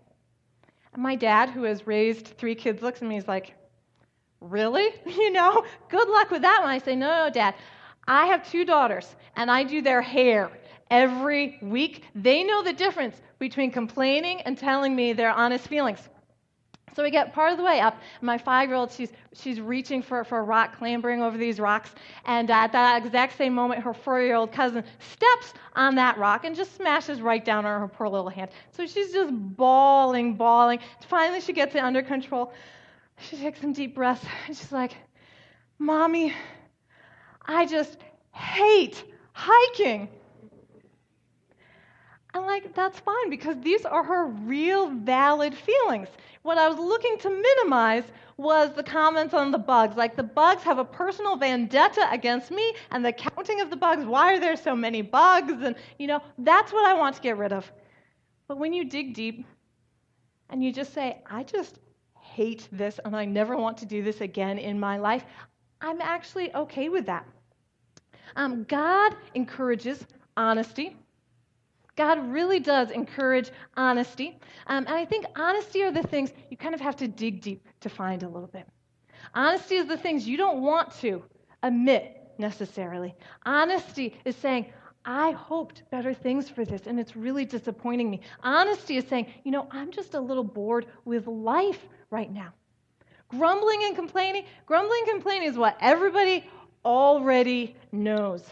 And 0.92 1.02
my 1.02 1.16
dad, 1.16 1.50
who 1.50 1.64
has 1.64 1.84
raised 1.84 2.28
three 2.38 2.54
kids, 2.54 2.80
looks 2.80 3.02
at 3.02 3.08
me, 3.08 3.16
he's 3.16 3.26
like, 3.26 3.52
Really? 4.40 4.88
You 5.06 5.32
know, 5.32 5.64
good 5.88 6.08
luck 6.08 6.30
with 6.30 6.42
that 6.42 6.60
one. 6.60 6.70
I 6.70 6.78
say, 6.78 6.94
No, 6.94 7.24
no, 7.24 7.30
Dad. 7.30 7.56
I 8.06 8.26
have 8.26 8.48
two 8.48 8.64
daughters, 8.64 9.16
and 9.34 9.50
I 9.50 9.64
do 9.64 9.82
their 9.82 10.00
hair 10.00 10.48
every 10.92 11.58
week. 11.60 12.04
They 12.14 12.44
know 12.44 12.62
the 12.62 12.72
difference 12.72 13.20
between 13.40 13.72
complaining 13.72 14.42
and 14.42 14.56
telling 14.56 14.94
me 14.94 15.12
their 15.12 15.32
honest 15.32 15.66
feelings. 15.66 16.08
So 16.94 17.02
we 17.02 17.10
get 17.10 17.32
part 17.32 17.50
of 17.50 17.58
the 17.58 17.64
way 17.64 17.80
up. 17.80 17.98
My 18.20 18.38
five 18.38 18.68
year 18.68 18.76
old, 18.76 18.92
she's, 18.92 19.12
she's 19.32 19.60
reaching 19.60 20.00
for, 20.00 20.22
for 20.24 20.38
a 20.38 20.42
rock, 20.42 20.76
clambering 20.78 21.22
over 21.22 21.36
these 21.36 21.58
rocks. 21.58 21.90
And 22.24 22.50
at 22.50 22.72
that 22.72 23.04
exact 23.04 23.36
same 23.36 23.54
moment, 23.54 23.82
her 23.82 23.92
four 23.92 24.20
year 24.20 24.36
old 24.36 24.52
cousin 24.52 24.84
steps 25.00 25.54
on 25.74 25.96
that 25.96 26.18
rock 26.18 26.44
and 26.44 26.54
just 26.54 26.76
smashes 26.76 27.20
right 27.20 27.44
down 27.44 27.66
on 27.66 27.80
her 27.80 27.88
poor 27.88 28.08
little 28.08 28.28
hand. 28.28 28.50
So 28.70 28.86
she's 28.86 29.12
just 29.12 29.32
bawling, 29.32 30.34
bawling. 30.34 30.78
Finally, 31.08 31.40
she 31.40 31.52
gets 31.52 31.74
it 31.74 31.80
under 31.80 32.02
control. 32.02 32.52
She 33.18 33.36
takes 33.36 33.60
some 33.60 33.72
deep 33.72 33.94
breaths. 33.94 34.24
And 34.46 34.56
she's 34.56 34.72
like, 34.72 34.96
Mommy, 35.78 36.32
I 37.46 37.66
just 37.66 37.98
hate 38.32 39.02
hiking. 39.32 40.08
I'm 42.34 42.44
like, 42.46 42.74
that's 42.74 42.98
fine 42.98 43.30
because 43.30 43.56
these 43.60 43.84
are 43.84 44.02
her 44.02 44.26
real 44.26 44.90
valid 44.90 45.54
feelings. 45.54 46.08
What 46.42 46.58
I 46.58 46.68
was 46.68 46.78
looking 46.78 47.16
to 47.18 47.30
minimize 47.30 48.02
was 48.36 48.72
the 48.74 48.82
comments 48.82 49.32
on 49.32 49.52
the 49.52 49.58
bugs. 49.58 49.96
Like, 49.96 50.16
the 50.16 50.24
bugs 50.24 50.64
have 50.64 50.78
a 50.78 50.84
personal 50.84 51.36
vendetta 51.36 52.08
against 52.10 52.50
me, 52.50 52.74
and 52.90 53.04
the 53.04 53.12
counting 53.12 53.60
of 53.60 53.70
the 53.70 53.76
bugs, 53.76 54.04
why 54.04 54.34
are 54.34 54.40
there 54.40 54.56
so 54.56 54.74
many 54.74 55.00
bugs? 55.00 55.52
And, 55.62 55.76
you 55.98 56.08
know, 56.08 56.20
that's 56.38 56.72
what 56.72 56.84
I 56.84 56.94
want 56.94 57.14
to 57.14 57.22
get 57.22 57.38
rid 57.38 57.52
of. 57.52 57.70
But 58.48 58.58
when 58.58 58.72
you 58.72 58.84
dig 58.84 59.14
deep 59.14 59.46
and 60.50 60.62
you 60.62 60.72
just 60.72 60.92
say, 60.92 61.22
I 61.30 61.44
just 61.44 61.78
hate 62.20 62.68
this 62.72 62.98
and 63.04 63.14
I 63.14 63.24
never 63.24 63.56
want 63.56 63.78
to 63.78 63.86
do 63.86 64.02
this 64.02 64.20
again 64.20 64.58
in 64.58 64.78
my 64.78 64.98
life, 64.98 65.24
I'm 65.80 66.00
actually 66.00 66.52
okay 66.54 66.88
with 66.88 67.06
that. 67.06 67.26
Um, 68.34 68.64
God 68.64 69.14
encourages 69.34 70.04
honesty. 70.36 70.96
God 71.96 72.32
really 72.32 72.60
does 72.60 72.90
encourage 72.90 73.50
honesty. 73.76 74.38
Um, 74.66 74.84
and 74.86 74.96
I 74.96 75.04
think 75.04 75.26
honesty 75.36 75.82
are 75.82 75.92
the 75.92 76.02
things 76.02 76.32
you 76.50 76.56
kind 76.56 76.74
of 76.74 76.80
have 76.80 76.96
to 76.96 77.08
dig 77.08 77.40
deep 77.40 77.66
to 77.80 77.88
find 77.88 78.22
a 78.22 78.28
little 78.28 78.48
bit. 78.48 78.66
Honesty 79.34 79.76
is 79.76 79.86
the 79.86 79.96
things 79.96 80.26
you 80.26 80.36
don't 80.36 80.60
want 80.60 80.92
to 81.00 81.22
admit 81.62 82.20
necessarily. 82.38 83.14
Honesty 83.46 84.16
is 84.24 84.36
saying, 84.36 84.66
I 85.04 85.32
hoped 85.32 85.82
better 85.90 86.14
things 86.14 86.48
for 86.48 86.64
this, 86.64 86.86
and 86.86 86.98
it's 86.98 87.14
really 87.14 87.44
disappointing 87.44 88.10
me. 88.10 88.20
Honesty 88.42 88.96
is 88.96 89.06
saying, 89.06 89.26
you 89.44 89.50
know, 89.50 89.68
I'm 89.70 89.92
just 89.92 90.14
a 90.14 90.20
little 90.20 90.44
bored 90.44 90.86
with 91.04 91.26
life 91.26 91.86
right 92.10 92.32
now. 92.32 92.52
Grumbling 93.28 93.84
and 93.84 93.94
complaining, 93.94 94.44
grumbling 94.66 95.00
and 95.02 95.10
complaining 95.10 95.48
is 95.48 95.56
what 95.56 95.76
everybody 95.80 96.48
already 96.84 97.76
knows 97.92 98.42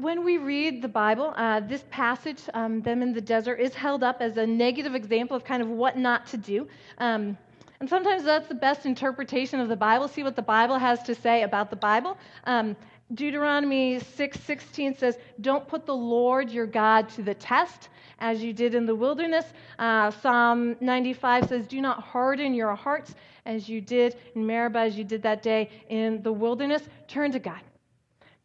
when 0.00 0.24
we 0.24 0.38
read 0.38 0.80
the 0.80 0.88
Bible, 0.88 1.34
uh, 1.36 1.60
this 1.60 1.84
passage, 1.90 2.40
um, 2.54 2.80
them 2.82 3.02
in 3.02 3.12
the 3.12 3.20
desert, 3.20 3.56
is 3.56 3.74
held 3.74 4.04
up 4.04 4.18
as 4.20 4.36
a 4.36 4.46
negative 4.46 4.94
example 4.94 5.36
of 5.36 5.44
kind 5.44 5.60
of 5.60 5.68
what 5.68 5.98
not 5.98 6.26
to 6.28 6.36
do. 6.36 6.68
Um, 6.98 7.36
and 7.80 7.88
sometimes 7.88 8.22
that's 8.22 8.48
the 8.48 8.54
best 8.54 8.86
interpretation 8.86 9.58
of 9.60 9.68
the 9.68 9.76
Bible. 9.76 10.06
See 10.06 10.22
what 10.22 10.36
the 10.36 10.42
Bible 10.42 10.78
has 10.78 11.02
to 11.04 11.14
say 11.14 11.42
about 11.42 11.70
the 11.70 11.76
Bible. 11.76 12.16
Um, 12.44 12.76
Deuteronomy 13.14 13.98
6 13.98 14.40
16 14.40 14.96
says, 14.96 15.18
Don't 15.40 15.66
put 15.66 15.84
the 15.84 15.94
Lord 15.94 16.50
your 16.50 16.66
God 16.66 17.08
to 17.10 17.22
the 17.22 17.34
test 17.34 17.88
as 18.20 18.42
you 18.42 18.52
did 18.52 18.74
in 18.74 18.86
the 18.86 18.94
wilderness. 18.94 19.46
Uh, 19.78 20.10
Psalm 20.10 20.76
95 20.80 21.48
says, 21.48 21.66
Do 21.66 21.80
not 21.80 22.02
harden 22.02 22.54
your 22.54 22.74
hearts 22.74 23.14
as 23.46 23.68
you 23.68 23.80
did 23.80 24.16
in 24.34 24.46
Meribah, 24.46 24.80
as 24.80 24.96
you 24.96 25.04
did 25.04 25.22
that 25.22 25.42
day 25.42 25.70
in 25.88 26.22
the 26.22 26.32
wilderness. 26.32 26.82
Turn 27.08 27.32
to 27.32 27.38
God. 27.38 27.60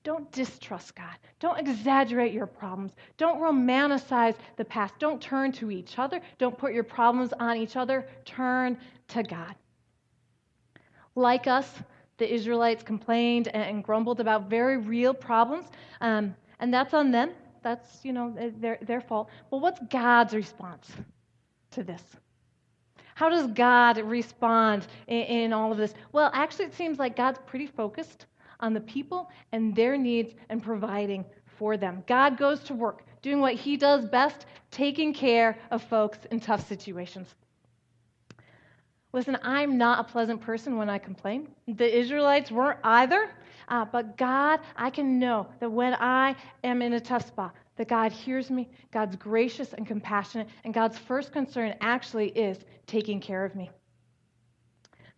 Don't 0.03 0.29
distrust 0.33 0.95
God. 0.95 1.15
Don't 1.39 1.57
exaggerate 1.57 2.33
your 2.33 2.45
problems. 2.45 2.91
Don't 3.17 3.39
romanticize 3.39 4.35
the 4.57 4.65
past. 4.65 4.93
Don't 4.99 5.21
turn 5.21 5.51
to 5.53 5.71
each 5.71 5.97
other. 5.97 6.19
Don't 6.37 6.57
put 6.57 6.73
your 6.73 6.83
problems 6.83 7.33
on 7.39 7.55
each 7.55 7.77
other. 7.77 8.05
Turn 8.25 8.77
to 9.09 9.23
God. 9.23 9.55
Like 11.15 11.47
us, 11.47 11.69
the 12.17 12.31
Israelites 12.31 12.83
complained 12.83 13.47
and 13.49 13.83
grumbled 13.83 14.19
about 14.19 14.49
very 14.49 14.77
real 14.77 15.13
problems, 15.13 15.67
um, 16.01 16.35
and 16.59 16.73
that's 16.73 16.93
on 16.93 17.11
them. 17.11 17.31
That's, 17.61 18.03
you 18.03 18.11
know, 18.11 18.35
their, 18.59 18.77
their 18.81 18.99
fault. 18.99 19.29
But 19.49 19.57
what's 19.57 19.79
God's 19.89 20.33
response 20.33 20.91
to 21.71 21.83
this? 21.83 22.01
How 23.15 23.29
does 23.29 23.47
God 23.47 23.99
respond 23.99 24.87
in, 25.07 25.21
in 25.21 25.53
all 25.53 25.71
of 25.71 25.77
this? 25.77 25.93
Well, 26.11 26.29
actually, 26.33 26.65
it 26.65 26.73
seems 26.73 26.99
like 26.99 27.15
God's 27.15 27.39
pretty 27.45 27.67
focused 27.67 28.25
on 28.63 28.73
the 28.73 28.81
people 28.81 29.29
and 29.51 29.75
their 29.75 29.97
needs 29.97 30.33
and 30.49 30.63
providing 30.63 31.25
for 31.57 31.75
them. 31.77 32.03
God 32.07 32.37
goes 32.37 32.61
to 32.61 32.73
work 32.73 33.03
doing 33.21 33.39
what 33.39 33.53
he 33.53 33.77
does 33.77 34.05
best, 34.05 34.45
taking 34.71 35.13
care 35.13 35.57
of 35.69 35.83
folks 35.83 36.17
in 36.31 36.39
tough 36.39 36.67
situations. 36.67 37.35
Listen, 39.11 39.37
I'm 39.43 39.77
not 39.77 39.99
a 39.99 40.03
pleasant 40.11 40.41
person 40.41 40.77
when 40.77 40.89
I 40.89 40.97
complain. 40.97 41.49
The 41.67 41.99
Israelites 41.99 42.49
weren't 42.51 42.79
either. 42.83 43.29
Uh, 43.67 43.85
but 43.85 44.17
God, 44.17 44.59
I 44.75 44.89
can 44.89 45.19
know 45.19 45.47
that 45.59 45.71
when 45.71 45.93
I 45.93 46.35
am 46.63 46.81
in 46.81 46.93
a 46.93 46.99
tough 46.99 47.27
spot, 47.27 47.53
that 47.75 47.87
God 47.87 48.11
hears 48.11 48.49
me, 48.49 48.69
God's 48.91 49.15
gracious 49.15 49.73
and 49.73 49.85
compassionate, 49.85 50.47
and 50.63 50.73
God's 50.73 50.97
first 50.97 51.31
concern 51.31 51.75
actually 51.81 52.29
is 52.29 52.57
taking 52.87 53.19
care 53.19 53.45
of 53.45 53.55
me. 53.55 53.69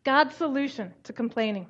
God's 0.03 0.35
solution 0.35 0.93
to 1.03 1.13
complaining 1.13 1.67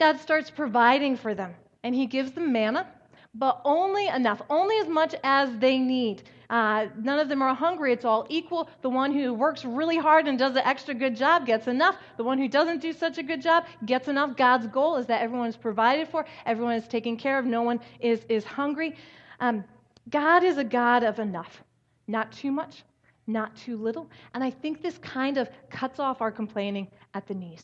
God 0.00 0.18
starts 0.18 0.50
providing 0.50 1.14
for 1.14 1.34
them, 1.34 1.54
and 1.84 1.94
He 1.94 2.06
gives 2.06 2.32
them 2.32 2.52
manna, 2.52 2.88
but 3.34 3.60
only 3.66 4.08
enough, 4.08 4.40
only 4.48 4.76
as 4.78 4.88
much 4.88 5.14
as 5.22 5.50
they 5.58 5.78
need. 5.78 6.22
Uh, 6.48 6.86
none 6.96 7.18
of 7.18 7.28
them 7.28 7.42
are 7.42 7.54
hungry. 7.54 7.92
It's 7.92 8.06
all 8.06 8.26
equal. 8.30 8.70
The 8.80 8.88
one 8.88 9.12
who 9.12 9.34
works 9.34 9.62
really 9.62 9.98
hard 9.98 10.26
and 10.26 10.38
does 10.38 10.56
an 10.56 10.62
extra 10.64 10.94
good 10.94 11.14
job 11.14 11.46
gets 11.46 11.68
enough. 11.68 11.96
The 12.16 12.24
one 12.24 12.38
who 12.38 12.48
doesn't 12.48 12.80
do 12.80 12.94
such 12.94 13.18
a 13.18 13.22
good 13.22 13.42
job 13.42 13.66
gets 13.84 14.08
enough. 14.08 14.36
God's 14.36 14.66
goal 14.68 14.96
is 14.96 15.06
that 15.06 15.20
everyone 15.20 15.48
is 15.48 15.56
provided 15.56 16.08
for, 16.08 16.24
everyone 16.46 16.74
is 16.74 16.88
taken 16.88 17.18
care 17.18 17.38
of, 17.38 17.44
no 17.44 17.62
one 17.62 17.78
is, 18.00 18.24
is 18.30 18.42
hungry. 18.42 18.96
Um, 19.38 19.64
God 20.08 20.42
is 20.42 20.56
a 20.56 20.64
God 20.64 21.04
of 21.04 21.18
enough, 21.18 21.62
not 22.08 22.32
too 22.32 22.50
much, 22.50 22.84
not 23.26 23.54
too 23.54 23.76
little. 23.76 24.08
And 24.32 24.42
I 24.42 24.50
think 24.50 24.82
this 24.82 24.96
kind 24.98 25.36
of 25.36 25.50
cuts 25.68 26.00
off 26.00 26.22
our 26.22 26.32
complaining 26.32 26.88
at 27.12 27.28
the 27.28 27.34
knees. 27.34 27.62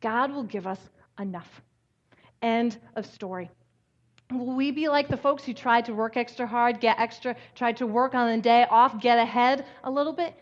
God 0.00 0.30
will 0.30 0.44
give 0.44 0.66
us 0.66 0.78
enough. 1.18 1.48
End 2.42 2.78
of 2.94 3.06
story. 3.06 3.50
Will 4.30 4.56
we 4.56 4.72
be 4.72 4.88
like 4.88 5.08
the 5.08 5.16
folks 5.16 5.44
who 5.44 5.54
tried 5.54 5.84
to 5.86 5.94
work 5.94 6.16
extra 6.16 6.46
hard, 6.46 6.80
get 6.80 6.98
extra, 6.98 7.36
tried 7.54 7.76
to 7.76 7.86
work 7.86 8.14
on 8.14 8.34
the 8.34 8.42
day 8.42 8.66
off, 8.68 9.00
get 9.00 9.18
ahead 9.18 9.64
a 9.84 9.90
little 9.90 10.12
bit? 10.12 10.34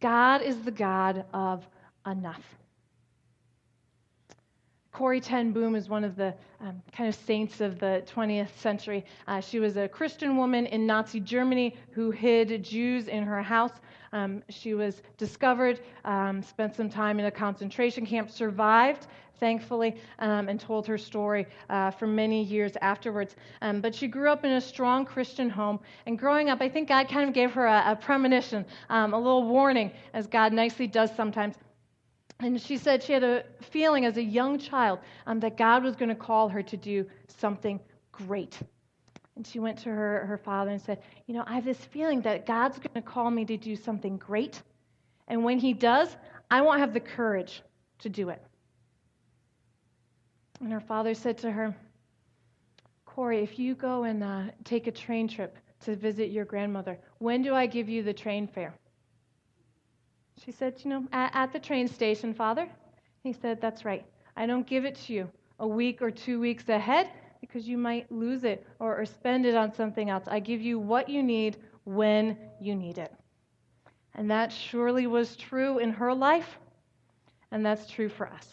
God 0.00 0.42
is 0.42 0.62
the 0.62 0.70
God 0.70 1.24
of 1.32 1.66
enough. 2.06 2.42
Corrie 4.92 5.20
ten 5.20 5.52
Boom 5.52 5.74
is 5.74 5.88
one 5.88 6.02
of 6.04 6.16
the 6.16 6.34
um, 6.60 6.82
kind 6.92 7.08
of 7.08 7.14
saints 7.14 7.60
of 7.60 7.78
the 7.78 8.02
20th 8.12 8.54
century. 8.56 9.04
Uh, 9.26 9.40
she 9.40 9.60
was 9.60 9.76
a 9.76 9.88
Christian 9.88 10.36
woman 10.36 10.66
in 10.66 10.86
Nazi 10.86 11.20
Germany 11.20 11.76
who 11.92 12.10
hid 12.10 12.64
Jews 12.64 13.08
in 13.08 13.22
her 13.22 13.42
house. 13.42 13.72
Um, 14.12 14.42
she 14.48 14.74
was 14.74 15.02
discovered, 15.16 15.80
um, 16.04 16.42
spent 16.42 16.74
some 16.74 16.88
time 16.88 17.20
in 17.20 17.26
a 17.26 17.30
concentration 17.30 18.06
camp, 18.06 18.30
survived, 18.30 19.06
thankfully, 19.38 20.00
um, 20.18 20.48
and 20.48 20.58
told 20.58 20.86
her 20.86 20.98
story 20.98 21.46
uh, 21.70 21.90
for 21.90 22.06
many 22.06 22.42
years 22.42 22.72
afterwards. 22.80 23.36
Um, 23.62 23.80
but 23.80 23.94
she 23.94 24.08
grew 24.08 24.30
up 24.30 24.44
in 24.44 24.52
a 24.52 24.60
strong 24.60 25.04
Christian 25.04 25.48
home. 25.50 25.78
And 26.06 26.18
growing 26.18 26.48
up, 26.48 26.60
I 26.60 26.68
think 26.68 26.88
God 26.88 27.08
kind 27.08 27.28
of 27.28 27.34
gave 27.34 27.52
her 27.52 27.66
a, 27.66 27.92
a 27.92 27.96
premonition, 27.96 28.64
um, 28.88 29.14
a 29.14 29.18
little 29.18 29.46
warning, 29.46 29.92
as 30.14 30.26
God 30.26 30.52
nicely 30.52 30.86
does 30.86 31.14
sometimes. 31.14 31.54
And 32.40 32.60
she 32.60 32.76
said 32.76 33.02
she 33.02 33.12
had 33.12 33.24
a 33.24 33.44
feeling 33.60 34.04
as 34.04 34.16
a 34.16 34.22
young 34.22 34.58
child 34.58 35.00
um, 35.26 35.40
that 35.40 35.56
God 35.56 35.82
was 35.82 35.96
going 35.96 36.08
to 36.08 36.14
call 36.14 36.48
her 36.48 36.62
to 36.62 36.76
do 36.76 37.04
something 37.26 37.80
great. 38.12 38.58
And 39.34 39.46
she 39.46 39.58
went 39.58 39.78
to 39.78 39.88
her, 39.88 40.24
her 40.26 40.38
father 40.38 40.70
and 40.70 40.80
said, 40.80 41.02
You 41.26 41.34
know, 41.34 41.44
I 41.46 41.54
have 41.54 41.64
this 41.64 41.78
feeling 41.78 42.20
that 42.22 42.46
God's 42.46 42.78
going 42.78 42.94
to 42.94 43.02
call 43.02 43.30
me 43.30 43.44
to 43.44 43.56
do 43.56 43.74
something 43.74 44.16
great. 44.18 44.62
And 45.26 45.42
when 45.44 45.58
he 45.58 45.72
does, 45.72 46.16
I 46.50 46.60
won't 46.60 46.80
have 46.80 46.94
the 46.94 47.00
courage 47.00 47.62
to 48.00 48.08
do 48.08 48.28
it. 48.30 48.42
And 50.60 50.72
her 50.72 50.80
father 50.80 51.14
said 51.14 51.38
to 51.38 51.50
her, 51.50 51.76
Corrie, 53.04 53.42
if 53.42 53.58
you 53.58 53.74
go 53.74 54.04
and 54.04 54.22
uh, 54.22 54.42
take 54.64 54.86
a 54.86 54.92
train 54.92 55.28
trip 55.28 55.56
to 55.84 55.96
visit 55.96 56.30
your 56.30 56.44
grandmother, 56.44 56.98
when 57.18 57.42
do 57.42 57.54
I 57.54 57.66
give 57.66 57.88
you 57.88 58.02
the 58.02 58.12
train 58.12 58.46
fare? 58.46 58.74
She 60.44 60.52
said, 60.52 60.74
You 60.84 60.90
know, 60.90 61.04
at, 61.12 61.34
at 61.34 61.52
the 61.52 61.58
train 61.58 61.88
station, 61.88 62.34
father. 62.34 62.68
He 63.22 63.32
said, 63.32 63.60
That's 63.60 63.84
right. 63.84 64.04
I 64.36 64.46
don't 64.46 64.66
give 64.66 64.84
it 64.84 64.94
to 65.06 65.12
you 65.12 65.30
a 65.58 65.66
week 65.66 66.00
or 66.00 66.10
two 66.10 66.40
weeks 66.40 66.68
ahead 66.68 67.10
because 67.40 67.68
you 67.68 67.78
might 67.78 68.10
lose 68.10 68.44
it 68.44 68.66
or, 68.78 69.00
or 69.00 69.04
spend 69.04 69.46
it 69.46 69.54
on 69.54 69.74
something 69.74 70.10
else. 70.10 70.24
I 70.26 70.40
give 70.40 70.60
you 70.60 70.78
what 70.78 71.08
you 71.08 71.22
need 71.22 71.56
when 71.84 72.36
you 72.60 72.74
need 72.74 72.98
it. 72.98 73.12
And 74.14 74.30
that 74.30 74.52
surely 74.52 75.06
was 75.06 75.36
true 75.36 75.78
in 75.78 75.90
her 75.90 76.14
life, 76.14 76.58
and 77.50 77.64
that's 77.64 77.88
true 77.88 78.08
for 78.08 78.28
us. 78.28 78.46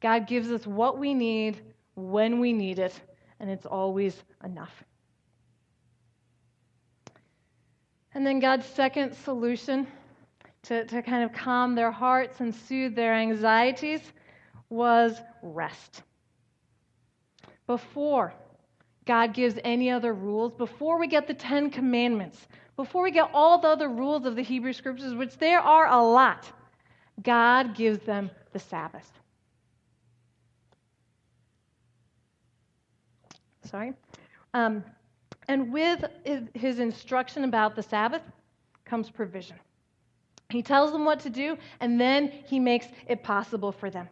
God 0.00 0.26
gives 0.26 0.50
us 0.50 0.66
what 0.66 0.98
we 0.98 1.14
need 1.14 1.60
when 1.94 2.40
we 2.40 2.52
need 2.52 2.78
it, 2.78 2.98
and 3.40 3.50
it's 3.50 3.66
always 3.66 4.22
enough. 4.42 4.84
And 8.14 8.26
then 8.26 8.38
God's 8.38 8.66
second 8.66 9.14
solution 9.14 9.86
to, 10.64 10.84
to 10.84 11.02
kind 11.02 11.24
of 11.24 11.32
calm 11.32 11.74
their 11.74 11.90
hearts 11.90 12.40
and 12.40 12.54
soothe 12.54 12.94
their 12.94 13.14
anxieties 13.14 14.00
was 14.68 15.20
rest. 15.42 16.02
Before 17.66 18.34
God 19.06 19.34
gives 19.34 19.58
any 19.64 19.90
other 19.90 20.12
rules, 20.12 20.52
before 20.52 20.98
we 20.98 21.06
get 21.06 21.26
the 21.26 21.34
Ten 21.34 21.70
Commandments, 21.70 22.48
before 22.76 23.02
we 23.02 23.10
get 23.10 23.30
all 23.32 23.60
the 23.60 23.68
other 23.68 23.88
rules 23.88 24.26
of 24.26 24.36
the 24.36 24.42
Hebrew 24.42 24.72
Scriptures, 24.72 25.14
which 25.14 25.36
there 25.38 25.60
are 25.60 25.86
a 25.86 26.02
lot, 26.02 26.50
God 27.22 27.74
gives 27.74 28.00
them 28.00 28.30
the 28.52 28.58
Sabbath. 28.58 29.10
sorry. 33.74 33.92
Um, 34.52 34.84
and 35.48 35.72
with 35.72 36.04
his 36.54 36.78
instruction 36.78 37.42
about 37.42 37.74
the 37.74 37.82
Sabbath 37.82 38.22
comes 38.84 39.10
provision. 39.10 39.56
He 40.54 40.62
tells 40.62 40.92
them 40.92 41.04
what 41.04 41.20
to 41.20 41.30
do, 41.30 41.56
and 41.80 42.00
then 42.00 42.32
he 42.46 42.58
makes 42.58 42.86
it 43.08 43.22
possible 43.22 43.72
for 43.72 43.90
them. 43.90 44.08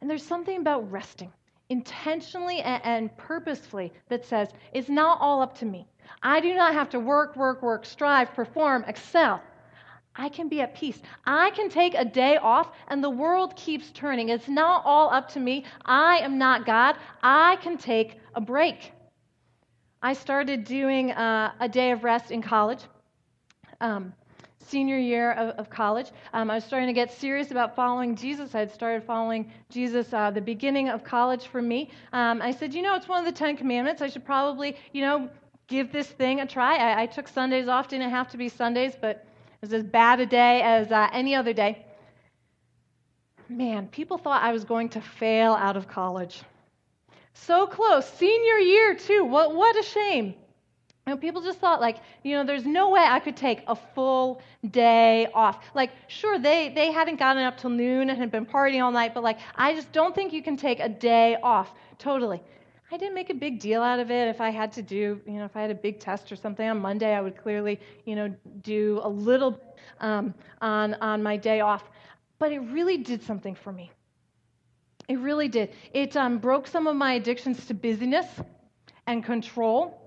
And 0.00 0.10
there's 0.10 0.24
something 0.24 0.58
about 0.58 0.90
resting 0.90 1.32
intentionally 1.68 2.60
and, 2.60 3.16
purposefully 3.16 3.92
that 4.08 4.24
says, 4.24 4.48
it's 4.72 4.90
not 4.90 5.18
all 5.20 5.40
up 5.40 5.56
to 5.58 5.64
me. 5.64 5.86
I 6.22 6.40
do 6.40 6.54
not 6.54 6.74
have 6.74 6.90
to 6.90 7.00
work, 7.00 7.34
work, 7.34 7.62
work, 7.62 7.86
strive, 7.86 8.34
perform, 8.34 8.84
excel. 8.86 9.40
I 10.14 10.28
can 10.28 10.48
be 10.48 10.60
at 10.60 10.74
peace. 10.74 11.00
I 11.24 11.50
can 11.50 11.70
take 11.70 11.94
a 11.94 12.04
day 12.04 12.36
off 12.36 12.72
and 12.88 13.02
the 13.02 13.08
world 13.08 13.56
keeps 13.56 13.90
turning. 13.92 14.28
It's 14.28 14.48
not 14.48 14.82
all 14.84 15.10
up 15.10 15.30
to 15.30 15.40
me. 15.40 15.64
I 15.86 16.18
am 16.18 16.36
not 16.36 16.66
God. 16.66 16.96
I 17.22 17.56
can 17.56 17.78
take 17.78 18.20
a 18.34 18.40
break. 18.40 18.92
I 20.02 20.12
started 20.12 20.64
doing 20.64 21.12
uh, 21.12 21.52
a 21.60 21.68
day 21.68 21.92
of 21.92 22.04
rest 22.04 22.30
in 22.30 22.42
college, 22.42 22.80
um, 23.80 24.12
senior 24.68 24.98
year 24.98 25.32
of, 25.32 25.50
of 25.58 25.70
college. 25.70 26.10
Um, 26.32 26.50
I 26.50 26.56
was 26.56 26.64
starting 26.64 26.88
to 26.88 26.92
get 26.92 27.12
serious 27.12 27.50
about 27.50 27.76
following 27.76 28.16
Jesus. 28.16 28.54
I 28.54 28.60
had 28.60 28.72
started 28.72 29.04
following 29.04 29.50
Jesus 29.70 30.12
uh, 30.12 30.30
the 30.30 30.40
beginning 30.40 30.88
of 30.88 31.04
college 31.04 31.46
for 31.46 31.62
me. 31.62 31.90
Um, 32.12 32.42
I 32.42 32.52
said, 32.52 32.74
you 32.74 32.82
know, 32.82 32.94
it's 32.94 33.08
one 33.08 33.20
of 33.20 33.26
the 33.26 33.38
Ten 33.38 33.56
Commandments. 33.56 34.02
I 34.02 34.08
should 34.08 34.24
probably, 34.24 34.76
you 34.92 35.02
know, 35.02 35.28
give 35.68 35.92
this 35.92 36.06
thing 36.06 36.40
a 36.40 36.46
try. 36.46 36.76
I, 36.76 37.02
I 37.02 37.06
took 37.06 37.28
Sundays 37.28 37.68
off. 37.68 37.88
Didn't 37.88 38.10
have 38.10 38.28
to 38.30 38.36
be 38.36 38.48
Sundays, 38.48 38.94
but 39.00 39.16
it 39.16 39.62
was 39.62 39.72
as 39.72 39.84
bad 39.84 40.20
a 40.20 40.26
day 40.26 40.62
as 40.62 40.90
uh, 40.90 41.08
any 41.12 41.34
other 41.34 41.52
day. 41.52 41.84
Man, 43.48 43.88
people 43.88 44.18
thought 44.18 44.42
I 44.42 44.52
was 44.52 44.64
going 44.64 44.90
to 44.90 45.00
fail 45.00 45.52
out 45.52 45.76
of 45.76 45.88
college. 45.88 46.42
So 47.34 47.66
close. 47.66 48.08
Senior 48.08 48.58
year, 48.58 48.94
too. 48.94 49.24
What, 49.24 49.54
what 49.54 49.78
a 49.78 49.82
shame. 49.82 50.34
You 51.06 51.14
know, 51.14 51.16
people 51.16 51.42
just 51.42 51.58
thought, 51.58 51.80
like, 51.80 51.96
you 52.22 52.36
know, 52.36 52.44
there's 52.44 52.64
no 52.64 52.90
way 52.90 53.00
I 53.02 53.18
could 53.18 53.36
take 53.36 53.64
a 53.66 53.74
full 53.74 54.40
day 54.70 55.26
off. 55.34 55.58
Like, 55.74 55.90
sure, 56.06 56.38
they, 56.38 56.68
they 56.68 56.92
hadn't 56.92 57.18
gotten 57.18 57.42
up 57.42 57.56
till 57.58 57.70
noon 57.70 58.08
and 58.08 58.18
had 58.18 58.30
been 58.30 58.46
partying 58.46 58.82
all 58.82 58.92
night, 58.92 59.12
but, 59.12 59.24
like, 59.24 59.38
I 59.56 59.74
just 59.74 59.90
don't 59.90 60.14
think 60.14 60.32
you 60.32 60.42
can 60.42 60.56
take 60.56 60.78
a 60.78 60.88
day 60.88 61.36
off 61.42 61.72
totally. 61.98 62.40
I 62.92 62.98
didn't 62.98 63.14
make 63.14 63.30
a 63.30 63.34
big 63.34 63.58
deal 63.58 63.82
out 63.82 64.00
of 64.00 64.10
it. 64.10 64.28
If 64.28 64.40
I 64.42 64.50
had 64.50 64.70
to 64.74 64.82
do, 64.82 65.18
you 65.26 65.32
know, 65.32 65.46
if 65.46 65.56
I 65.56 65.62
had 65.62 65.70
a 65.70 65.74
big 65.74 65.98
test 65.98 66.30
or 66.30 66.36
something 66.36 66.68
on 66.68 66.78
Monday, 66.78 67.14
I 67.14 67.22
would 67.22 67.36
clearly, 67.36 67.80
you 68.04 68.14
know, 68.14 68.34
do 68.60 69.00
a 69.02 69.08
little 69.08 69.58
um, 70.00 70.34
on 70.60 70.92
on 70.94 71.22
my 71.22 71.38
day 71.38 71.60
off. 71.60 71.84
But 72.38 72.52
it 72.52 72.58
really 72.58 72.98
did 72.98 73.22
something 73.22 73.54
for 73.54 73.72
me. 73.72 73.90
It 75.08 75.18
really 75.20 75.48
did. 75.48 75.70
It 75.94 76.16
um, 76.16 76.36
broke 76.36 76.66
some 76.66 76.86
of 76.86 76.94
my 76.94 77.14
addictions 77.14 77.64
to 77.66 77.74
busyness 77.74 78.26
and 79.06 79.24
control, 79.24 80.01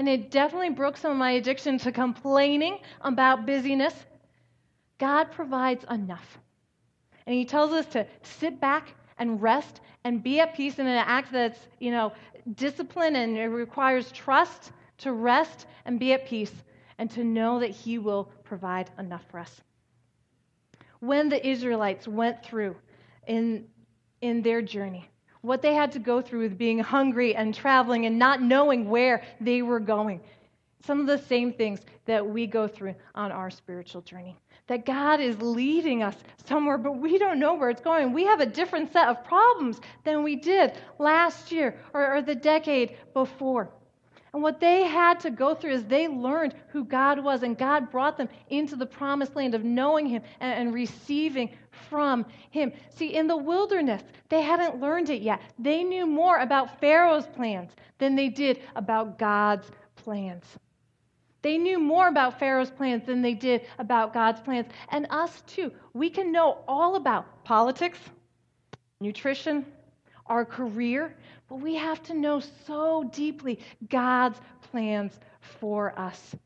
and 0.00 0.08
it 0.08 0.30
definitely 0.30 0.70
broke 0.70 0.96
some 0.96 1.12
of 1.12 1.18
my 1.18 1.32
addiction 1.32 1.76
to 1.76 1.92
complaining 1.92 2.78
about 3.02 3.44
busyness. 3.44 3.92
God 4.96 5.30
provides 5.30 5.84
enough, 5.90 6.38
and 7.26 7.34
He 7.34 7.44
tells 7.44 7.70
us 7.72 7.84
to 7.88 8.06
sit 8.22 8.58
back 8.58 8.94
and 9.18 9.42
rest 9.42 9.82
and 10.04 10.22
be 10.22 10.40
at 10.40 10.54
peace 10.54 10.78
in 10.78 10.86
an 10.86 11.04
act 11.06 11.32
that's, 11.32 11.58
you 11.80 11.90
know, 11.90 12.14
discipline 12.54 13.14
and 13.14 13.36
it 13.36 13.48
requires 13.48 14.10
trust 14.10 14.72
to 14.96 15.12
rest 15.12 15.66
and 15.84 16.00
be 16.00 16.14
at 16.14 16.26
peace 16.26 16.54
and 16.96 17.10
to 17.10 17.22
know 17.22 17.60
that 17.60 17.68
He 17.68 17.98
will 17.98 18.32
provide 18.42 18.88
enough 18.98 19.26
for 19.30 19.38
us. 19.38 19.60
When 21.00 21.28
the 21.28 21.46
Israelites 21.46 22.08
went 22.08 22.42
through 22.42 22.74
in, 23.26 23.66
in 24.22 24.40
their 24.40 24.62
journey, 24.62 25.09
what 25.42 25.62
they 25.62 25.74
had 25.74 25.92
to 25.92 25.98
go 25.98 26.20
through 26.20 26.40
with 26.40 26.58
being 26.58 26.78
hungry 26.78 27.34
and 27.34 27.54
traveling 27.54 28.06
and 28.06 28.18
not 28.18 28.42
knowing 28.42 28.88
where 28.88 29.22
they 29.40 29.62
were 29.62 29.80
going, 29.80 30.20
some 30.84 31.00
of 31.00 31.06
the 31.06 31.18
same 31.18 31.52
things 31.52 31.80
that 32.06 32.26
we 32.26 32.46
go 32.46 32.66
through 32.66 32.94
on 33.14 33.32
our 33.32 33.50
spiritual 33.50 34.02
journey 34.02 34.36
that 34.70 34.86
God 34.86 35.18
is 35.18 35.42
leading 35.42 36.04
us 36.04 36.14
somewhere, 36.46 36.78
but 36.78 36.92
we 36.92 37.18
don't 37.18 37.40
know 37.40 37.54
where 37.54 37.70
it's 37.70 37.80
going. 37.80 38.12
We 38.12 38.24
have 38.26 38.38
a 38.38 38.46
different 38.46 38.92
set 38.92 39.08
of 39.08 39.24
problems 39.24 39.80
than 40.04 40.22
we 40.22 40.36
did 40.36 40.74
last 41.00 41.50
year 41.50 41.76
or, 41.92 42.14
or 42.14 42.22
the 42.22 42.36
decade 42.36 42.96
before. 43.12 43.68
And 44.32 44.42
what 44.42 44.60
they 44.60 44.84
had 44.84 45.18
to 45.20 45.30
go 45.30 45.54
through 45.54 45.72
is 45.72 45.84
they 45.84 46.06
learned 46.06 46.54
who 46.68 46.84
God 46.84 47.18
was, 47.18 47.42
and 47.42 47.58
God 47.58 47.90
brought 47.90 48.16
them 48.16 48.28
into 48.48 48.76
the 48.76 48.86
promised 48.86 49.34
land 49.34 49.54
of 49.54 49.64
knowing 49.64 50.06
Him 50.06 50.22
and, 50.40 50.68
and, 50.68 50.74
receiving 50.74 51.50
from 51.88 52.24
Him. 52.50 52.72
See, 52.90 53.14
in 53.14 53.26
the 53.26 53.36
wilderness, 53.36 54.02
they 54.28 54.42
hadn't 54.42 54.80
learned 54.80 55.10
it 55.10 55.22
yet. 55.22 55.40
They 55.58 55.82
knew 55.82 56.06
more 56.06 56.38
about 56.38 56.80
Pharaoh's 56.80 57.26
plans 57.26 57.72
than 57.98 58.14
they 58.14 58.28
did 58.28 58.60
about 58.76 59.18
God's 59.18 59.68
plans. 59.96 60.44
They 61.42 61.58
knew 61.58 61.78
more 61.78 62.08
about 62.08 62.38
Pharaoh's 62.38 62.70
plans 62.70 63.06
than 63.06 63.22
they 63.22 63.34
did 63.34 63.66
about 63.78 64.12
God's 64.12 64.40
plans. 64.40 64.66
And 64.90 65.06
us 65.10 65.42
too. 65.46 65.72
We 65.94 66.10
can 66.10 66.30
know 66.30 66.58
all 66.68 66.96
about 66.96 67.44
politics, 67.44 67.98
nutrition, 69.00 69.64
our 70.26 70.44
career, 70.44 71.16
but 71.50 71.56
we 71.56 71.74
have 71.74 72.00
to 72.04 72.14
know 72.14 72.40
so 72.66 73.10
deeply 73.12 73.58
God's 73.90 74.40
plans 74.70 75.18
for 75.58 75.98
us. 75.98 76.36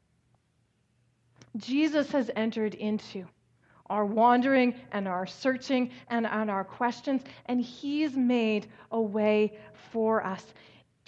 Jesus 1.58 2.10
has 2.10 2.30
entered 2.34 2.74
into 2.74 3.26
our 3.90 4.06
wandering 4.06 4.74
and 4.92 5.06
our 5.06 5.26
searching 5.26 5.90
and 6.08 6.26
on 6.26 6.48
our 6.48 6.64
questions, 6.64 7.20
and 7.46 7.60
He's 7.60 8.16
made 8.16 8.66
a 8.90 9.00
way 9.00 9.58
for 9.92 10.24
us. 10.24 10.42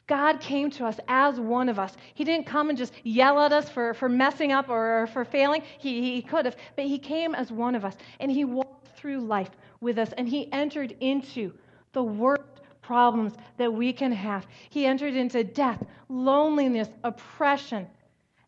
God 0.06 0.40
came 0.40 0.70
to 0.72 0.84
us 0.84 1.00
as 1.08 1.40
one 1.40 1.70
of 1.70 1.78
us. 1.78 1.96
He 2.14 2.22
didn't 2.22 2.46
come 2.46 2.68
and 2.68 2.76
just 2.76 2.92
yell 3.02 3.40
at 3.40 3.50
us 3.50 3.70
for, 3.70 3.94
for 3.94 4.10
messing 4.10 4.52
up 4.52 4.68
or 4.68 5.08
for 5.08 5.24
failing. 5.24 5.62
He, 5.78 6.14
he 6.14 6.22
could 6.22 6.44
have, 6.44 6.56
but 6.76 6.84
He 6.84 6.98
came 6.98 7.34
as 7.34 7.50
one 7.50 7.74
of 7.74 7.84
us. 7.84 7.96
And 8.20 8.30
He 8.30 8.44
walked 8.44 8.96
through 8.98 9.20
life 9.20 9.50
with 9.80 9.98
us 9.98 10.12
and 10.16 10.28
He 10.28 10.52
entered 10.52 10.94
into 11.00 11.52
the 11.92 12.04
worst 12.04 12.42
problems 12.86 13.34
that 13.56 13.72
we 13.72 13.92
can 13.92 14.12
have. 14.12 14.46
He 14.70 14.86
entered 14.86 15.14
into 15.14 15.42
death, 15.42 15.82
loneliness, 16.08 16.88
oppression, 17.02 17.88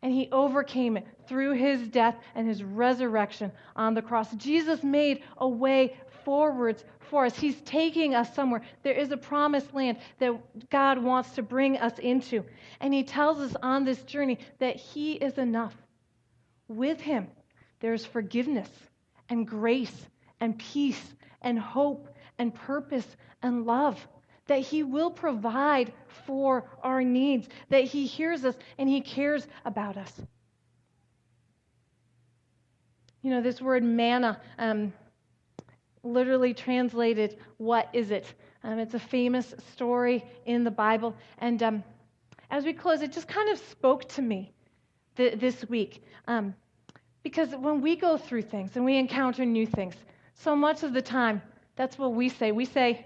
and 0.01 0.13
He 0.13 0.29
overcame 0.31 0.95
it 0.95 1.05
through 1.27 1.53
His 1.53 1.87
death 1.89 2.15
and 2.35 2.47
His 2.47 2.63
resurrection 2.63 3.51
on 3.75 3.93
the 3.93 4.01
cross. 4.01 4.33
Jesus 4.35 4.81
made 4.81 5.23
a 5.37 5.47
way 5.47 5.97
forwards 6.23 6.85
for 7.09 7.25
us. 7.25 7.37
He's 7.37 7.59
taking 7.61 8.15
us 8.15 8.33
somewhere. 8.33 8.61
There 8.83 8.93
is 8.93 9.11
a 9.11 9.17
promised 9.17 9.73
land 9.73 9.97
that 10.19 10.69
God 10.69 11.03
wants 11.03 11.31
to 11.31 11.43
bring 11.43 11.77
us 11.77 11.99
into. 11.99 12.45
And 12.79 12.93
He 12.93 13.03
tells 13.03 13.39
us 13.39 13.55
on 13.61 13.83
this 13.83 14.01
journey 14.03 14.39
that 14.59 14.77
He 14.77 15.13
is 15.13 15.37
enough. 15.37 15.75
With 16.69 17.01
Him, 17.01 17.27
there's 17.81 18.05
forgiveness 18.05 18.69
and 19.27 19.45
grace 19.45 20.07
and 20.39 20.57
peace 20.57 21.13
and 21.41 21.59
hope 21.59 22.07
and 22.37 22.53
purpose 22.53 23.07
and 23.41 23.65
love. 23.65 24.07
That 24.49 24.59
He 24.59 24.83
will 24.83 25.11
provide 25.11 25.93
for 26.25 26.65
our 26.83 27.03
needs, 27.03 27.47
that 27.69 27.85
He 27.85 28.05
hears 28.05 28.43
us 28.43 28.55
and 28.77 28.89
He 28.89 29.01
cares 29.01 29.47
about 29.63 29.95
us. 29.95 30.13
You 33.21 33.31
know, 33.31 33.41
this 33.41 33.61
word 33.61 33.83
manna, 33.83 34.39
um, 34.57 34.93
literally 36.03 36.53
translated, 36.53 37.37
What 37.57 37.89
is 37.93 38.11
it? 38.11 38.33
Um, 38.63 38.79
it's 38.79 38.93
a 38.93 38.99
famous 38.99 39.53
story 39.73 40.25
in 40.45 40.63
the 40.63 40.71
Bible. 40.71 41.15
And 41.37 41.61
um, 41.63 41.83
as 42.51 42.65
we 42.65 42.73
close, 42.73 43.01
it 43.01 43.11
just 43.11 43.27
kind 43.27 43.49
of 43.49 43.59
spoke 43.59 44.07
to 44.09 44.21
me 44.21 44.51
th- 45.15 45.39
this 45.39 45.67
week. 45.69 46.03
Um, 46.27 46.55
because 47.23 47.49
when 47.55 47.81
we 47.81 47.95
go 47.95 48.17
through 48.17 48.43
things 48.43 48.75
and 48.75 48.85
we 48.85 48.97
encounter 48.97 49.45
new 49.45 49.65
things, 49.65 49.95
so 50.33 50.55
much 50.55 50.83
of 50.83 50.93
the 50.93 51.01
time, 51.01 51.41
that's 51.75 51.97
what 51.97 52.13
we 52.13 52.29
say. 52.29 52.51
We 52.51 52.65
say, 52.65 53.05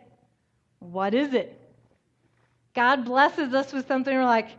What 0.91 1.13
is 1.13 1.33
it? 1.33 1.59
God 2.75 3.05
blesses 3.05 3.53
us 3.53 3.71
with 3.71 3.87
something, 3.87 4.13
we're 4.13 4.25
like, 4.25 4.49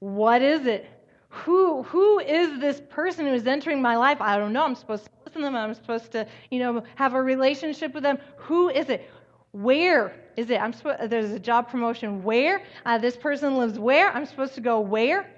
What 0.00 0.42
is 0.42 0.66
it? 0.66 0.86
Who, 1.30 1.82
who 1.84 2.18
is 2.18 2.60
this 2.60 2.82
person 2.90 3.26
who 3.26 3.32
is 3.32 3.46
entering 3.46 3.80
my 3.80 3.96
life? 3.96 4.20
I 4.20 4.36
don't 4.36 4.52
know. 4.52 4.64
I'm 4.64 4.74
supposed 4.74 5.06
to 5.06 5.10
listen 5.24 5.40
to 5.40 5.46
them. 5.46 5.56
I'm 5.56 5.72
supposed 5.72 6.12
to, 6.12 6.26
you 6.50 6.58
know, 6.58 6.84
have 6.96 7.14
a 7.14 7.22
relationship 7.22 7.94
with 7.94 8.02
them. 8.02 8.18
Who 8.36 8.68
is 8.68 8.90
it? 8.90 9.10
Where 9.52 10.14
is 10.36 10.50
it? 10.50 10.60
I'm 10.60 10.74
supposed, 10.74 11.08
there's 11.08 11.30
a 11.30 11.38
job 11.38 11.70
promotion. 11.70 12.22
Where? 12.22 12.62
Uh, 12.84 12.98
this 12.98 13.16
person 13.16 13.56
lives 13.56 13.78
where? 13.78 14.10
I'm 14.10 14.26
supposed 14.26 14.54
to 14.56 14.60
go 14.60 14.80
where? 14.80 15.30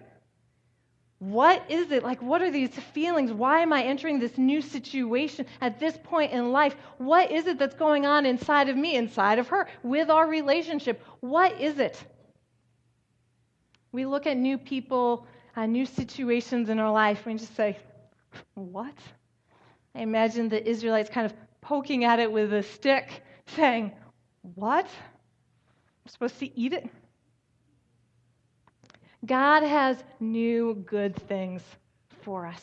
What 1.30 1.62
is 1.70 1.90
it? 1.90 2.02
Like, 2.02 2.20
what 2.22 2.42
are 2.42 2.50
these 2.50 2.74
feelings? 2.92 3.32
Why 3.32 3.60
am 3.60 3.72
I 3.72 3.82
entering 3.82 4.18
this 4.18 4.36
new 4.36 4.60
situation 4.60 5.46
at 5.60 5.80
this 5.80 5.98
point 6.02 6.32
in 6.32 6.52
life? 6.52 6.76
What 6.98 7.30
is 7.30 7.46
it 7.46 7.58
that's 7.58 7.74
going 7.74 8.04
on 8.04 8.26
inside 8.26 8.68
of 8.68 8.76
me, 8.76 8.96
inside 8.96 9.38
of 9.38 9.48
her, 9.48 9.66
with 9.82 10.10
our 10.10 10.26
relationship? 10.26 11.02
What 11.20 11.60
is 11.60 11.78
it? 11.78 12.02
We 13.92 14.06
look 14.06 14.26
at 14.26 14.36
new 14.36 14.58
people 14.58 15.26
uh, 15.56 15.66
new 15.66 15.86
situations 15.86 16.68
in 16.68 16.78
our 16.78 16.92
life, 16.92 17.26
we 17.26 17.34
just 17.34 17.54
say, 17.56 17.78
What? 18.54 18.94
I 19.94 20.00
imagine 20.00 20.48
the 20.48 20.68
Israelites 20.68 21.10
kind 21.10 21.26
of 21.26 21.34
poking 21.60 22.04
at 22.04 22.18
it 22.18 22.30
with 22.30 22.52
a 22.52 22.62
stick, 22.62 23.22
saying, 23.46 23.92
What? 24.54 24.86
I'm 24.86 26.08
supposed 26.08 26.38
to 26.40 26.58
eat 26.58 26.72
it? 26.72 26.88
God 29.24 29.62
has 29.62 30.02
new 30.20 30.74
good 30.86 31.16
things 31.28 31.62
for 32.22 32.46
us. 32.46 32.62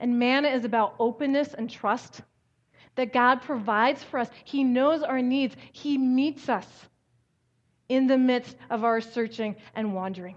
And 0.00 0.18
manna 0.18 0.48
is 0.48 0.64
about 0.64 0.94
openness 0.98 1.54
and 1.54 1.70
trust 1.70 2.22
that 2.96 3.12
God 3.12 3.42
provides 3.42 4.02
for 4.02 4.18
us. 4.18 4.28
He 4.44 4.64
knows 4.64 5.02
our 5.02 5.22
needs, 5.22 5.56
He 5.72 5.96
meets 5.96 6.48
us 6.48 6.66
in 7.88 8.06
the 8.06 8.18
midst 8.18 8.56
of 8.70 8.84
our 8.84 9.00
searching 9.00 9.56
and 9.74 9.94
wandering. 9.94 10.36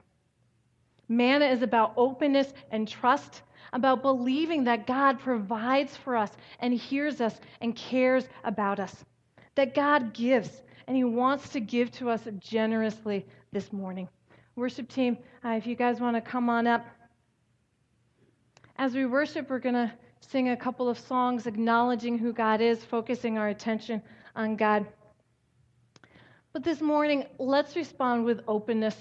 Manna 1.10 1.46
is 1.46 1.62
about 1.62 1.94
openness 1.98 2.54
and 2.72 2.88
trust, 2.88 3.42
about 3.74 4.02
believing 4.02 4.64
that 4.66 4.88
God 4.88 5.20
provides 5.20 5.98
for 5.98 6.16
us 6.16 6.32
and 6.60 6.74
hears 6.74 7.20
us 7.20 7.40
and 7.60 7.76
cares 7.76 8.26
about 8.44 8.80
us, 8.80 9.04
that 9.56 9.76
God 9.76 10.14
gives 10.14 10.62
and 10.88 10.96
He 10.96 11.04
wants 11.04 11.50
to 11.50 11.60
give 11.60 11.92
to 11.94 12.10
us 12.10 12.28
generously 12.40 13.26
this 13.52 13.74
morning. 13.74 14.08
Worship 14.56 14.90
team, 14.90 15.18
uh, 15.46 15.50
if 15.50 15.66
you 15.66 15.76
guys 15.76 16.00
want 16.00 16.16
to 16.16 16.22
come 16.22 16.50
on 16.50 16.68
up. 16.68 16.86
As 18.78 18.94
we 18.94 19.06
worship, 19.06 19.50
we're 19.50 19.60
going 19.60 19.76
to 19.76 19.92
sing 20.20 20.50
a 20.50 20.58
couple 20.58 20.90
of 20.90 20.98
songs 20.98 21.48
acknowledging 21.48 22.18
who 22.18 22.34
God 22.34 22.62
is, 22.62 22.84
focusing 22.84 23.38
our 23.38 23.50
attention 23.50 24.02
on 24.36 24.56
God. 24.56 24.86
But 26.54 26.64
this 26.64 26.82
morning, 26.82 27.26
let's 27.40 27.76
respond 27.76 28.26
with 28.26 28.42
openness 28.48 28.96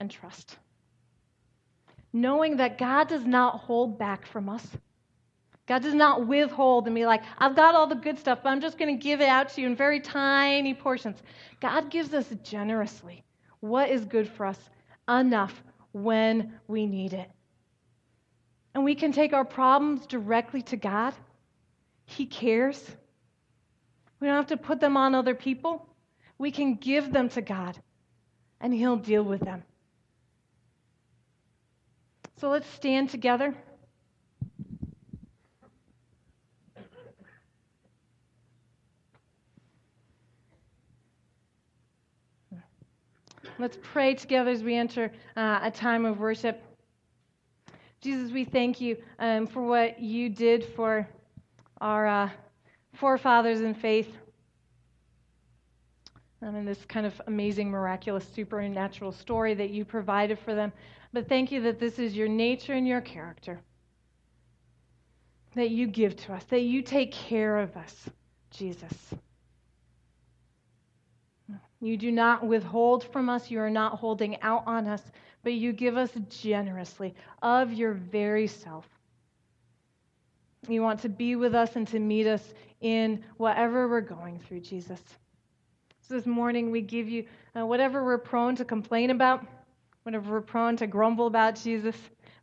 and 0.00 0.10
trust 0.10 0.56
knowing 2.12 2.56
that 2.56 2.78
God 2.78 3.08
does 3.08 3.24
not 3.24 3.60
hold 3.60 3.98
back 3.98 4.26
from 4.26 4.48
us. 4.48 4.66
God 5.66 5.82
does 5.82 5.94
not 5.94 6.26
withhold 6.26 6.86
and 6.86 6.94
be 6.94 7.06
like, 7.06 7.22
I've 7.38 7.54
got 7.54 7.74
all 7.76 7.86
the 7.86 7.94
good 7.94 8.18
stuff, 8.18 8.40
but 8.42 8.50
I'm 8.50 8.60
just 8.60 8.76
going 8.76 8.96
to 8.96 9.00
give 9.02 9.20
it 9.20 9.28
out 9.28 9.50
to 9.50 9.60
you 9.60 9.68
in 9.68 9.76
very 9.76 10.00
tiny 10.00 10.74
portions. 10.74 11.22
God 11.60 11.90
gives 11.90 12.12
us 12.12 12.26
generously 12.42 13.22
what 13.60 13.88
is 13.88 14.04
good 14.04 14.28
for 14.28 14.46
us, 14.46 14.58
enough 15.08 15.62
when 15.92 16.54
we 16.68 16.86
need 16.86 17.12
it. 17.12 17.30
And 18.74 18.84
we 18.84 18.94
can 18.94 19.12
take 19.12 19.32
our 19.32 19.44
problems 19.44 20.06
directly 20.06 20.62
to 20.62 20.76
God. 20.76 21.14
He 22.04 22.26
cares. 22.26 22.84
We 24.20 24.28
don't 24.28 24.36
have 24.36 24.46
to 24.48 24.56
put 24.56 24.80
them 24.80 24.96
on 24.96 25.14
other 25.14 25.34
people. 25.34 25.86
We 26.38 26.50
can 26.50 26.76
give 26.76 27.12
them 27.12 27.28
to 27.30 27.42
God 27.42 27.78
and 28.60 28.72
He'll 28.72 28.96
deal 28.96 29.22
with 29.22 29.40
them. 29.40 29.62
So 32.36 32.48
let's 32.50 32.68
stand 32.70 33.10
together. 33.10 33.54
Let's 43.60 43.76
pray 43.82 44.14
together 44.14 44.50
as 44.50 44.62
we 44.62 44.74
enter 44.74 45.12
uh, 45.36 45.60
a 45.62 45.70
time 45.70 46.06
of 46.06 46.18
worship. 46.18 46.62
Jesus, 48.00 48.32
we 48.32 48.46
thank 48.46 48.80
you 48.80 48.96
um, 49.18 49.46
for 49.46 49.60
what 49.60 50.00
you 50.00 50.30
did 50.30 50.64
for 50.74 51.06
our 51.78 52.06
uh, 52.06 52.30
forefathers 52.94 53.60
in 53.60 53.74
faith. 53.74 54.08
Um, 56.40 56.54
and 56.54 56.66
this 56.66 56.82
kind 56.86 57.04
of 57.04 57.20
amazing, 57.26 57.70
miraculous, 57.70 58.24
supernatural 58.34 59.12
story 59.12 59.52
that 59.52 59.68
you 59.68 59.84
provided 59.84 60.38
for 60.38 60.54
them. 60.54 60.72
But 61.12 61.28
thank 61.28 61.52
you 61.52 61.60
that 61.60 61.78
this 61.78 61.98
is 61.98 62.16
your 62.16 62.28
nature 62.28 62.72
and 62.72 62.88
your 62.88 63.02
character 63.02 63.60
that 65.54 65.68
you 65.68 65.86
give 65.86 66.16
to 66.16 66.32
us, 66.32 66.44
that 66.44 66.62
you 66.62 66.80
take 66.80 67.12
care 67.12 67.58
of 67.58 67.76
us, 67.76 68.08
Jesus. 68.50 68.94
You 71.80 71.96
do 71.96 72.12
not 72.12 72.44
withhold 72.44 73.04
from 73.04 73.28
us. 73.28 73.50
You 73.50 73.60
are 73.60 73.70
not 73.70 73.98
holding 73.98 74.40
out 74.42 74.64
on 74.66 74.86
us, 74.86 75.02
but 75.42 75.54
you 75.54 75.72
give 75.72 75.96
us 75.96 76.10
generously 76.28 77.14
of 77.42 77.72
your 77.72 77.94
very 77.94 78.46
self. 78.46 78.86
You 80.68 80.82
want 80.82 81.00
to 81.00 81.08
be 81.08 81.36
with 81.36 81.54
us 81.54 81.76
and 81.76 81.88
to 81.88 81.98
meet 81.98 82.26
us 82.26 82.52
in 82.82 83.24
whatever 83.38 83.88
we're 83.88 84.02
going 84.02 84.38
through, 84.38 84.60
Jesus. 84.60 85.00
So 86.02 86.14
this 86.14 86.26
morning, 86.26 86.70
we 86.70 86.82
give 86.82 87.08
you 87.08 87.24
uh, 87.58 87.64
whatever 87.64 88.04
we're 88.04 88.18
prone 88.18 88.56
to 88.56 88.64
complain 88.64 89.10
about, 89.10 89.46
whatever 90.02 90.30
we're 90.32 90.40
prone 90.42 90.76
to 90.76 90.86
grumble 90.86 91.26
about, 91.26 91.54
Jesus, 91.54 91.96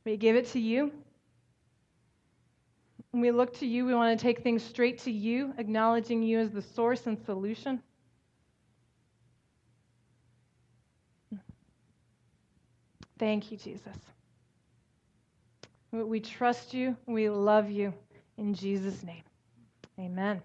we 0.03 0.17
give 0.17 0.35
it 0.35 0.47
to 0.47 0.59
you. 0.59 0.91
When 3.11 3.21
we 3.21 3.31
look 3.31 3.55
to 3.59 3.67
you, 3.67 3.85
we 3.85 3.93
want 3.93 4.17
to 4.17 4.21
take 4.21 4.41
things 4.41 4.63
straight 4.63 4.99
to 4.99 5.11
you, 5.11 5.53
acknowledging 5.57 6.23
you 6.23 6.39
as 6.39 6.49
the 6.49 6.61
source 6.61 7.05
and 7.05 7.17
solution. 7.25 7.81
Thank 13.19 13.51
you, 13.51 13.57
Jesus. 13.57 13.95
We 15.91 16.19
trust 16.19 16.73
you. 16.73 16.95
We 17.05 17.29
love 17.29 17.69
you. 17.69 17.93
In 18.37 18.53
Jesus' 18.53 19.03
name, 19.03 19.23
amen. 19.99 20.41